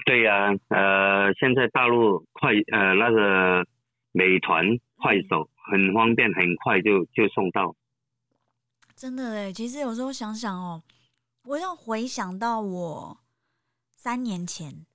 [0.05, 3.65] 对呀，呃，现在大陆快呃那个
[4.11, 4.65] 美团、
[4.97, 7.75] 快手很方便，很快就就送到。
[8.95, 10.83] 真的哎，其实有时候想想哦，
[11.43, 13.17] 我要回想到我
[13.95, 14.85] 三年前。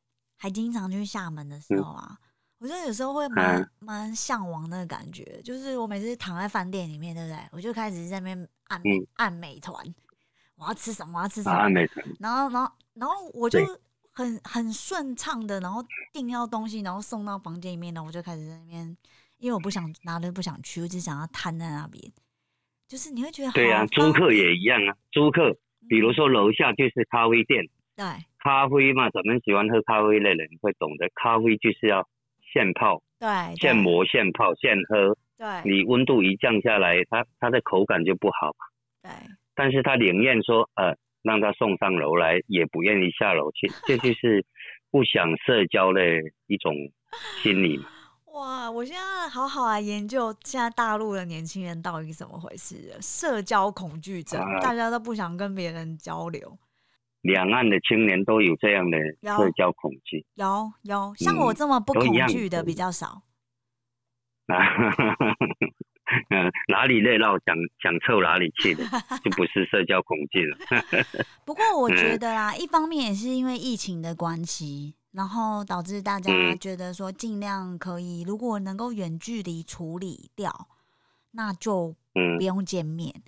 [0.42, 2.16] 还经常去厦门的时候啊，
[2.56, 7.38] 我觉得有时候会蛮蛮向往那个感觉，就是我每次躺在饭店里面，对不对？
[7.52, 8.80] 我就开始在那边按
[9.16, 9.84] 按美团，
[10.56, 11.18] 我要吃什么？
[11.18, 11.68] 我要吃什么？
[12.18, 13.58] 然后，然后，然后我就
[14.12, 18.96] 很很顺畅的，然后订到东西，然后送到房间里面，然后我就开始在那边，
[19.40, 22.02] 因为我不想哪都不想去，我只想要瘫在那边。
[22.86, 25.56] 就是你会觉得对啊，租客也一样啊，租客，
[25.88, 27.64] 比如说楼下就是咖啡店，
[27.96, 28.04] 对。
[28.42, 32.08] 咖啡嘛，咱们喜欢喝咖啡的人会懂得，咖啡就是要
[32.52, 38.50] 现泡，对，现磨现泡现喝，对，你温度一降下来，它它的口感就不好
[39.02, 39.10] 对，
[39.54, 44.44] 但是他宁愿说呃让他送上楼来，也不愿意下楼去，这就是
[44.90, 46.02] 不想社交的
[46.46, 46.74] 一种
[47.42, 47.78] 心理。
[48.32, 56.58] 哇，我现在好好来研究现在大陆的年轻人到底怎么回事，社交恐惧症，大家都不想跟别人交流。
[57.22, 58.96] 两岸的青年都有这样的
[59.36, 63.22] 社交恐惧，有有，像我这么不恐惧的比较少。
[64.46, 64.56] 啊，
[66.68, 68.84] 哪里热闹想想凑哪里去的，
[69.22, 70.56] 就不是社交恐惧了。
[71.44, 80.68] 不过我觉得啦，一方面也是因为疫情的关系，然后导致大家觉得说尽量可以，如果能够远距离处理掉，
[81.32, 81.94] 那就
[82.36, 83.22] 不用见面。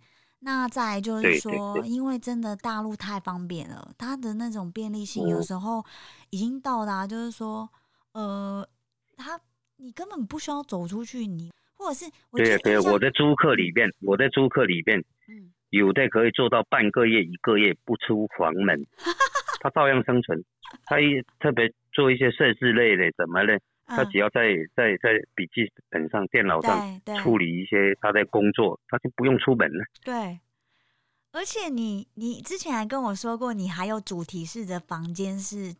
[0.44, 5.84] 那再就是说，因为真的大陆太方便了，它的那种便利性有时候
[6.30, 7.68] 已经到达，就是说，
[8.12, 8.68] 呃，
[9.16, 9.38] 他
[9.76, 18.84] 你根本不需要走出去，你或者是对对，我的租客里面，我的租客里面，嗯，有的可以做到半个月、一个月不出房门，
[19.62, 20.44] 他照样生存。
[20.86, 23.56] 他一特别做一些设置类的，怎么呢？
[23.86, 24.40] 他只要在
[24.74, 29.84] 在在笔记本上、电脑上处理一些他在工作，他就不用出门了。
[30.02, 30.40] 对，
[31.32, 35.76] 而且你你之前还跟我说过，你还有主题式的房间是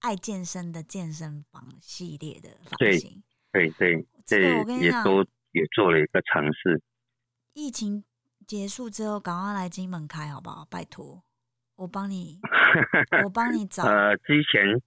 [0.00, 3.22] 爱健身的健身房系列的房型。
[3.52, 6.80] 对对，这也都也做了一个尝试。
[7.52, 8.02] 疫情
[8.46, 10.66] 结束之后，赶快来金门开好不好？
[10.70, 11.22] 拜托，
[11.76, 12.38] 我帮你，
[13.24, 13.84] 我帮你找。
[13.84, 14.80] 呃，之前。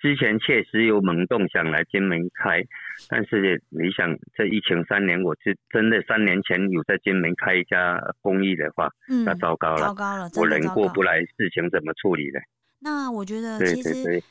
[0.00, 2.60] 之前确实有萌动想来金门开，
[3.08, 8.86] 但是你想这疫情三年，我是真的三年前有在金门开一家公益的话，
[9.24, 12.40] 那糟糕了，糟糕了，我人过不来，事情怎么处理呢？
[12.80, 14.22] 那我觉得，其实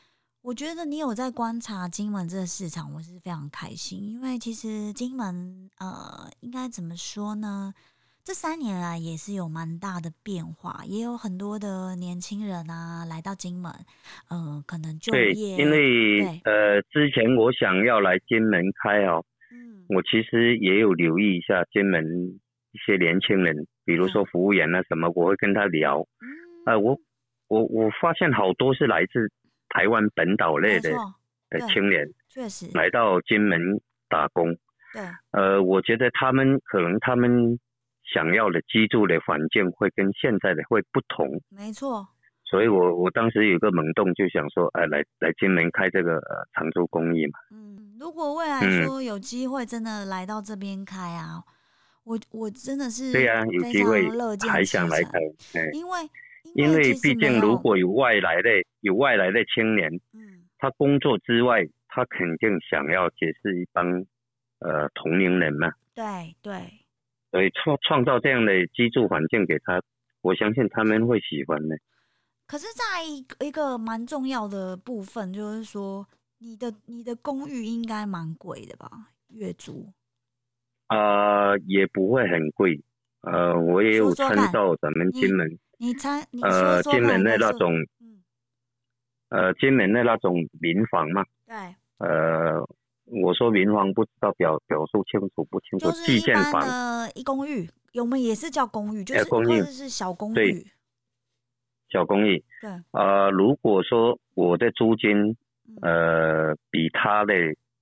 [0.43, 7.73] 我觉得你有在观察金门这个市场，我是非常开心，因为其实金门呃，应该怎么说呢？
[8.25, 13.69] 这三年来也是有蛮大的变化，也有很多的年轻人啊来到金门，
[14.31, 15.57] 嗯，可能就业。
[15.57, 22.01] 因为呃，之前我想要来金门开哦，嗯，我其实也有留意一下金门
[22.71, 26.25] 一些年轻人，比如说服务员啊什么，我会跟他聊，嗯，
[26.65, 26.97] 呃，我
[27.49, 29.29] 我我发现好多是来自
[29.67, 30.91] 台湾本岛类的
[31.49, 33.59] 的青年，确实来到金门
[34.07, 34.47] 打工，
[34.93, 37.59] 对，呃，我觉得他们可能他们。
[38.11, 42.07] 想要的居住的环境会跟现在的会不同，没错。
[42.45, 47.39] 所以我我当时有个萌动，就想说，哎，来来金门开这个呃长租公寓嘛。
[47.51, 51.41] 嗯，如果未来说有机会真的来到这边开啊，
[52.03, 54.07] 我我真的是对啊，有机会
[54.47, 55.19] 还想来开，
[55.71, 55.99] 因为
[56.53, 58.49] 因为毕竟如果有外来的
[58.81, 64.05] 有外来的青年，嗯，他工作之外，他肯定想要结识一帮
[64.59, 65.71] 呃同龄人嘛。
[65.95, 66.82] 对对。
[67.33, 69.81] 所以创创造这样的居住环境给他，
[70.21, 71.75] 我相信他们会喜欢的。
[72.45, 73.03] 可是，在
[73.43, 76.07] 一个蛮重要的部分，就是说，
[76.37, 78.87] 你的你的公寓应该蛮贵的吧？
[79.29, 79.91] 月租？
[80.89, 82.79] 呃，也不会很贵。
[83.21, 87.73] 呃，我也有参照咱们金门，你参呃金门的那种，
[89.29, 91.25] 呃金门的那种民房嘛。
[91.47, 91.55] 对。
[91.97, 92.69] 呃。
[93.05, 95.89] 我说民房不知道表表述清楚不清楚？
[95.89, 100.65] 就是一般的一公寓，我们也是叫公寓，就是公寓是小公寓。
[101.89, 102.43] 小公寓。
[102.61, 102.71] 对。
[102.91, 105.35] 呃，如果说我的租金，
[105.81, 107.33] 呃，比他的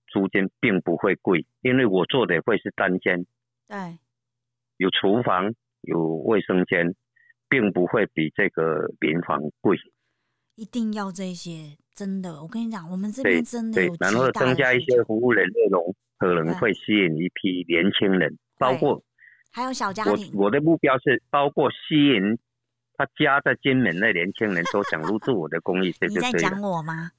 [0.07, 3.26] 租金并不会贵，因为我做的会是单间。
[3.67, 3.78] 对。
[4.78, 6.95] 有厨房，有卫生间，
[7.47, 9.78] 并不会比这个民房贵。
[10.62, 11.76] 一定要这些。
[11.95, 19.01] 真的，我跟你讲，我们这边真的有然后增加一些服务的内容，可能会吸引一批年轻人，包括
[19.51, 20.32] 还有小家庭。
[20.36, 22.38] 我我的目标是包括吸引
[22.95, 25.93] 他家在金门的年轻人都想入住我的公寓。
[26.07, 27.12] 你在讲我吗？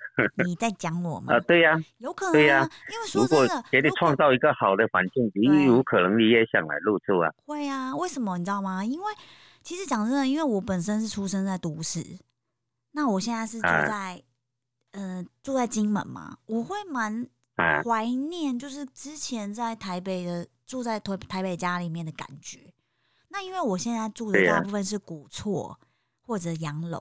[0.44, 1.34] 你在讲我 吗？
[1.34, 2.68] 啊，对呀，有可能，对呀。
[2.90, 7.28] 因为说真的，给你创造一个好的环境，你有可能你也想来入住啊。
[7.44, 8.84] 会啊，为什么你知道吗？
[8.84, 9.06] 因为
[9.62, 12.00] 其实讲真的，因为我本身是出生在都市，
[12.92, 14.22] 那我现在是住在。
[14.94, 17.26] 呃，住在金门嘛，我会蛮
[17.82, 22.70] 怀念，就是之前在台北的住在台台北家里面的感觉。
[23.28, 25.78] 那因为我现在住的大部分是古厝
[26.20, 27.00] 或者洋楼，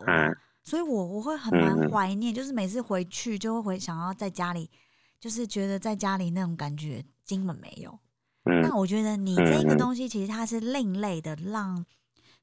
[0.64, 4.72] 所以我我会很蛮怀念，就是每次回去就会回想要在家里，
[5.20, 8.00] 就是觉得在家里那种感觉，金门没有。
[8.46, 11.86] 那我觉得你这个东西其实它是另类的，让。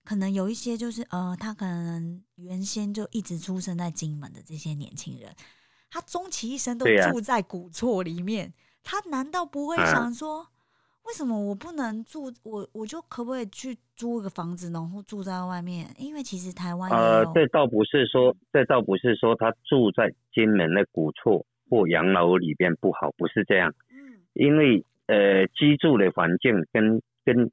[0.09, 5.31] 可能有一些就是呃，他可能原先就一直出生在金门的这些年轻人，
[5.91, 8.51] 他终其一生都住在古厝里面，
[8.83, 10.47] 他难道不会想说，
[11.03, 15.87] 为什么我不能住我我就可不可以去租一个房子，然后住在外面？
[15.99, 23.75] 因为其实台湾呃，这倒不是说，这倒不是说他住在金门的古厝或洋楼里边不好，不是这样。
[23.91, 27.51] 嗯，因为呃，居住的环境跟跟。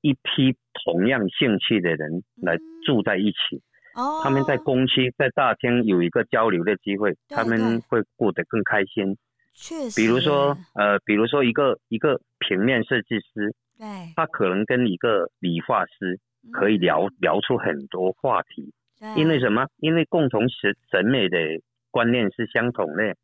[0.00, 3.60] 一批同样兴趣的人来住在一起，
[3.94, 9.16] 哦，他们在公区在大厅有一个交流的机会，他们会过得更开心。
[9.54, 16.20] 确实，比如说，呃，比如说一个一个平面设计师，对，他可能跟一个理发师
[16.52, 18.72] 可以聊聊出很多话题，
[19.16, 19.66] 因为什么？
[19.78, 21.38] 因为共同审审美的
[21.90, 23.16] 观念是相同的。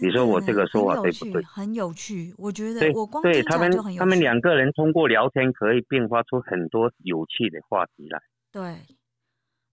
[0.00, 1.42] 你说我这个说法对不对？
[1.42, 8.20] 很有趣，我觉得我光听他们他们两个人通过聊天可以变化出很多有趣的话题来。
[8.52, 8.76] 对，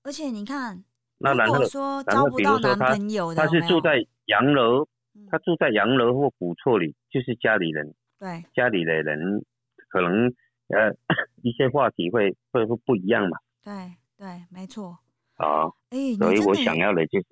[0.04, 0.82] 而且你看，
[1.18, 4.88] 那然后说招不到男朋友的，他是住在洋楼，
[5.30, 7.94] 他住在洋楼或古厝里，就是家里人。
[8.18, 9.44] 对，家里的人
[9.90, 10.34] 可能
[10.70, 10.96] 呃
[11.44, 13.38] 一些话题会会会不一样嘛。
[13.62, 13.74] 对
[14.18, 15.00] 对，没错。
[15.36, 17.28] 啊，哎，所以我想要的就是。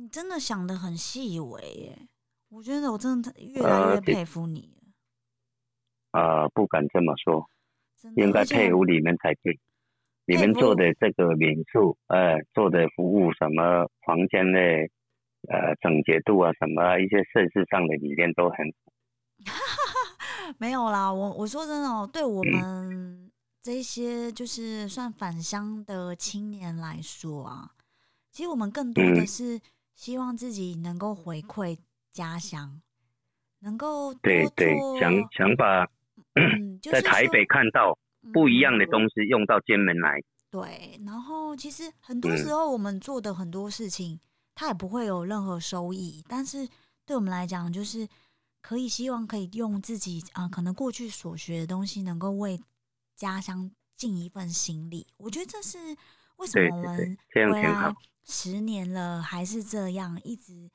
[0.00, 2.08] 你真的想的很细微耶，
[2.50, 4.72] 我觉得我真的越来越佩服你。
[6.12, 7.50] 呃，不敢这么说，
[8.14, 9.58] 应该佩服你们才对。
[10.24, 14.60] 你们做的这个民宿，呃，做的服务什么房间的，
[15.48, 18.72] 呃，整洁度啊，什么一些设施上的理念都很。
[20.58, 27.72] 没有啦，我我说真的哦，对我们这些就是算返乡的青年来说啊，
[28.30, 29.60] 其实我们更多的是
[29.98, 31.76] 希望自己能够回馈
[32.12, 32.80] 家乡，
[33.58, 35.84] 能够对对想想把
[36.80, 37.98] 在台北看到。
[38.32, 40.20] 不一样的东西用到金门来，
[40.50, 41.00] 对。
[41.06, 44.18] 然后其实很多时候我们做的很多事情，
[44.54, 46.22] 它也不会有任何收益。
[46.28, 46.68] 但是
[47.06, 48.06] 对我们来讲，就是
[48.60, 52.60] 可以希望可以用自己啊，可能过去所学的东西，能够为
[53.16, 55.06] 家乡尽一份心力。
[55.16, 55.78] 我觉得这是
[56.36, 57.94] 为什么我们回来
[58.28, 60.70] 十年了还是这样，一直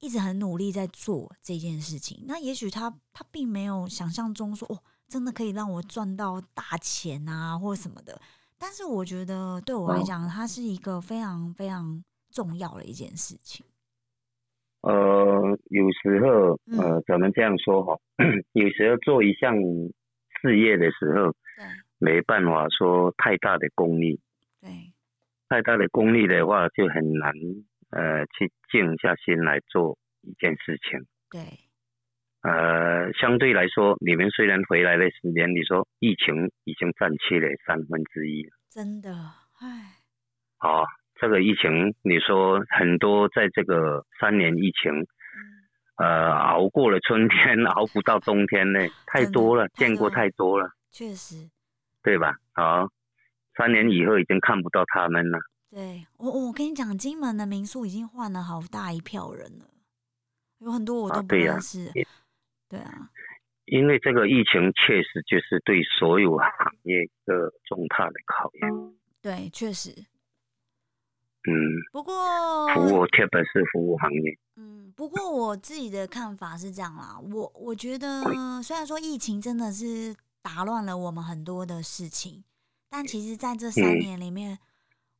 [0.00, 2.24] 一直很努力在做这件事情。
[2.26, 4.78] 那也许他他并没有想象中说哦。
[5.08, 8.20] 真的可以让我赚到大钱啊，或什么的。
[8.58, 13.64] 但是我觉得对我来讲，它是一个非常非常重要的一件事情。
[14.80, 17.96] 呃，有时候呃，怎么这样说哈？
[18.54, 19.54] 有时候做一项
[20.42, 21.32] 事业的时候，
[21.98, 24.20] 没办法说太大的功力。
[24.60, 24.92] 对，
[25.48, 27.32] 太大的功力的话，就很难
[27.90, 31.00] 呃去静下心来做一件事情。
[31.30, 31.40] 对。
[32.42, 39.10] 呃，相对来说，你们虽然回来的时间，你说疫情已经占去了三分之一了，真的，
[39.60, 39.98] 唉。
[40.58, 40.84] 好，
[41.16, 44.92] 这个疫情，你说很多在这个三年疫情，
[45.96, 51.50] 呃，熬过了春天， 熬不到冬天呢，太多了，见过太多了，确实，
[52.04, 52.36] 对吧？
[52.54, 52.86] 好，
[53.56, 55.38] 三年以后已经看不到他们了。
[55.70, 59.64] 对我，我跟你讲，金门的民宿已经换了好大一票人了，
[60.58, 61.90] 有很多我都不认识。
[62.68, 63.10] 对啊，
[63.66, 68.94] 因为这个疫情确实就是对所有行业一个重大的考验。
[69.20, 69.90] 对，确实。
[71.48, 71.52] 嗯。
[71.92, 74.38] 不过，服务特别是服务行业。
[74.56, 78.22] 嗯，不过我自己的看法是这样啦，我我觉得
[78.62, 82.42] 虽然说疫情真的是打乱了我们很多的事情，
[82.96, 84.58] 但其实在这三年里面，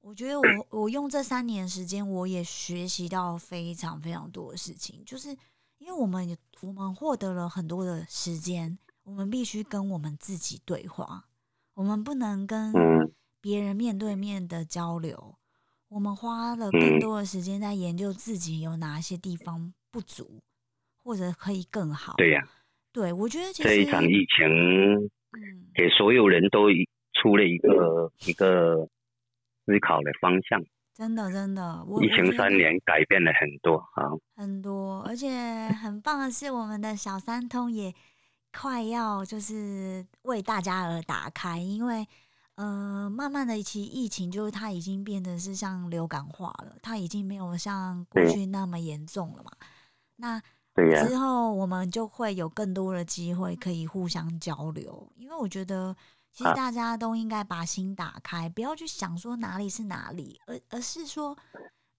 [0.01, 5.37] 我觉得我我用这三年时间，我也学习到非常非常多的事情，就是。
[5.79, 11.27] 因为我们我们获得了很多的时间，我们必须跟我们自己对话，
[11.74, 12.72] 我们不能跟
[13.43, 15.37] 别人面对面的交流。
[15.89, 20.43] 我们花了更多的时间在研究自己有哪些地方不足，
[21.05, 22.14] 或者可以更好。
[22.16, 22.49] 对呀，
[22.91, 26.70] 对我觉得这一场疫情，嗯给所有人都
[27.27, 28.89] 出了一个一个
[29.64, 30.62] 思考的方向。
[30.95, 35.29] 真的，真的，疫情三年改变了很多啊，很多，而且
[35.83, 37.93] 很棒的是，我们的小三通也
[38.57, 42.07] 快要就是为大家而打开，因为
[42.55, 49.51] 呃，慢慢的，其疫情就是它已经变得是像流感化了，它已经没有像过去那么严重了嘛。
[50.16, 50.41] 那
[51.07, 55.95] 之后我们就会有更多的机会可以互相交流，因为我觉得。
[56.37, 61.34] 其实大家都应该把心打开，不要去想说哪里是哪里，而而是说，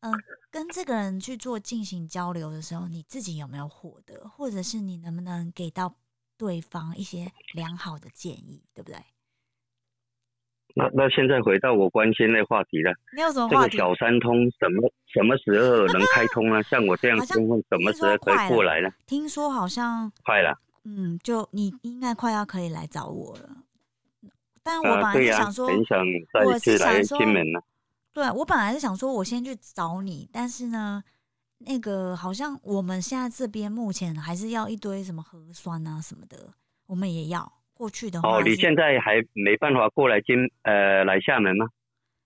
[0.02, 0.14] 嗯，
[0.52, 5.92] 跟这个人去做进行交流的时候，你自己有没有获得，或者是你能不能给到
[6.38, 9.00] 对方一些良好的建议，对不对？
[10.76, 13.72] 那那现在回到我关心的话题了，你有什么话题。
[13.72, 16.62] 这个小三通什么什么时候能开通呢？
[16.62, 18.90] 像我这样身份，什么时候可以过来呢？
[19.08, 23.64] 听说好像快了，嗯，就你应该快要可以来找我了。
[24.68, 25.66] 但我本来是想说，
[26.46, 27.18] 我是想说，
[28.12, 30.30] 对，我本来是想说，我先去找你。
[30.34, 31.02] 但是呢，
[31.60, 36.54] 那个好像我们现在这边目前还是要一堆什么核酸啊什么的，
[36.86, 38.28] 我们也要过去的话。
[38.28, 41.68] 哦，你现在还没办法过来金呃来厦门吗？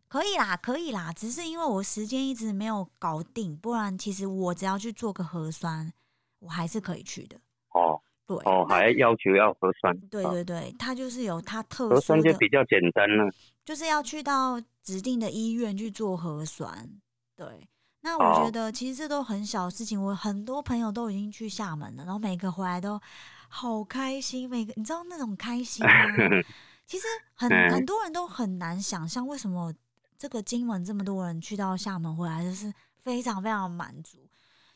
[0.07, 5.93] 可以啦，可以啦，只是因为我时间一直没有搞定，不然其实我只要去做个核酸，
[6.39, 7.37] 我还是可以去的。
[7.75, 8.01] 哦。
[8.45, 9.97] 哦，还要求要核酸？
[10.09, 13.31] 对对对，他就是有他特殊核酸就比较简单了，
[13.65, 16.89] 就是要去到指定的医院去做核酸。
[17.35, 17.67] 对，
[18.01, 20.01] 那我觉得其实这都很小的事情。
[20.01, 22.99] 我很多朋友都已经去厦门了，然后每个回来都
[23.47, 25.91] 好开心，每个你知道那种开心吗？
[26.85, 29.73] 其实很很多人都很难想象，为什么
[30.17, 34.17] 这个金门这么多人去到厦门回来就是非常非常满足。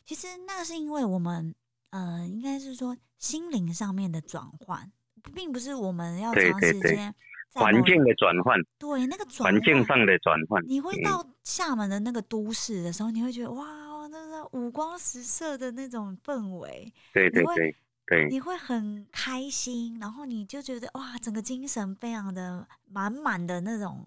[0.06, 1.54] 其实那是因为我们。
[1.96, 4.92] 呃，应该是说心灵上面的转换，
[5.34, 7.16] 并不是我们要长时间
[7.54, 8.60] 环境的转换。
[8.78, 13.66] 对，那个环境上的转换，你会到厦门的那个都市的时候，你会觉得哇，
[14.12, 17.74] 那个五光十色的那种氛围，对对对
[18.08, 24.06] 对，你会很开心，然后你就觉得哇，整个精神非常的满满的那种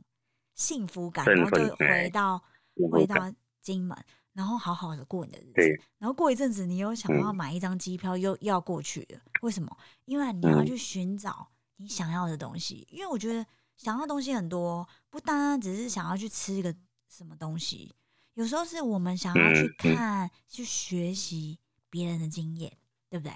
[0.55, 2.45] 幸福感，然后就回到
[2.93, 3.33] 回到
[3.63, 3.97] 金门，
[4.39, 5.83] 然后好好的过你的日子。
[5.99, 9.21] 然后过一阵子，你又想要买一张机票，又要过去了。
[9.43, 9.77] 为什么？
[10.05, 12.87] 因为你要去寻找你想要的东西。
[12.89, 13.45] 因为我觉得
[13.77, 16.73] 想要东西很多，不单单只是想要去吃一个
[17.09, 17.93] 什么东西。
[18.35, 21.59] 有时候是我们想要去看、去学习
[21.91, 22.73] 别人的经验，
[23.11, 23.35] 对不对？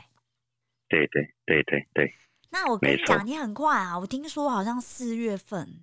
[0.89, 2.15] 对对对对对。
[2.51, 3.99] 那我跟你讲，你很快啊！
[3.99, 5.83] 我听说好像四月份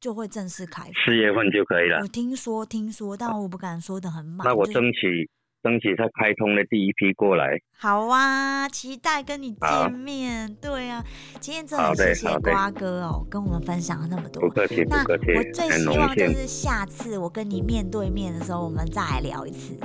[0.00, 0.84] 就会正式开。
[1.04, 2.00] 四月份就可以了。
[2.02, 4.46] 我听说听说，但我不敢说的很满。
[4.46, 5.30] 那我争取。
[5.60, 10.56] 争取他开通的第一批过来，好啊，期待跟你见面。
[10.62, 11.04] 对啊，
[11.40, 14.40] 今天真的谢谢瓜哥哦，跟我们分享了那么多。
[14.40, 15.32] 不客气，不客气。
[15.36, 19.76] 我最希望就是下次我跟你面对面的时候，我们再来聊一次。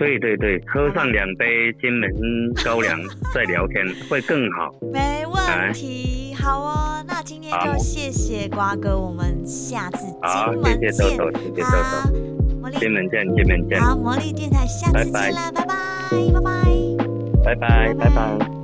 [0.00, 2.10] 对对对，喝上两杯金门
[2.64, 2.98] 高粱
[3.34, 4.74] 再聊天会更好。
[4.80, 7.04] 没问题，好哦。
[7.06, 10.90] 那今天就谢谢瓜哥，我们下次金门见。
[11.66, 12.10] 好。
[12.80, 13.78] 见面见，金门见。
[13.78, 15.74] 好，魔力电台，下次见啦，拜拜，
[16.32, 18.59] 拜拜，拜拜，拜拜。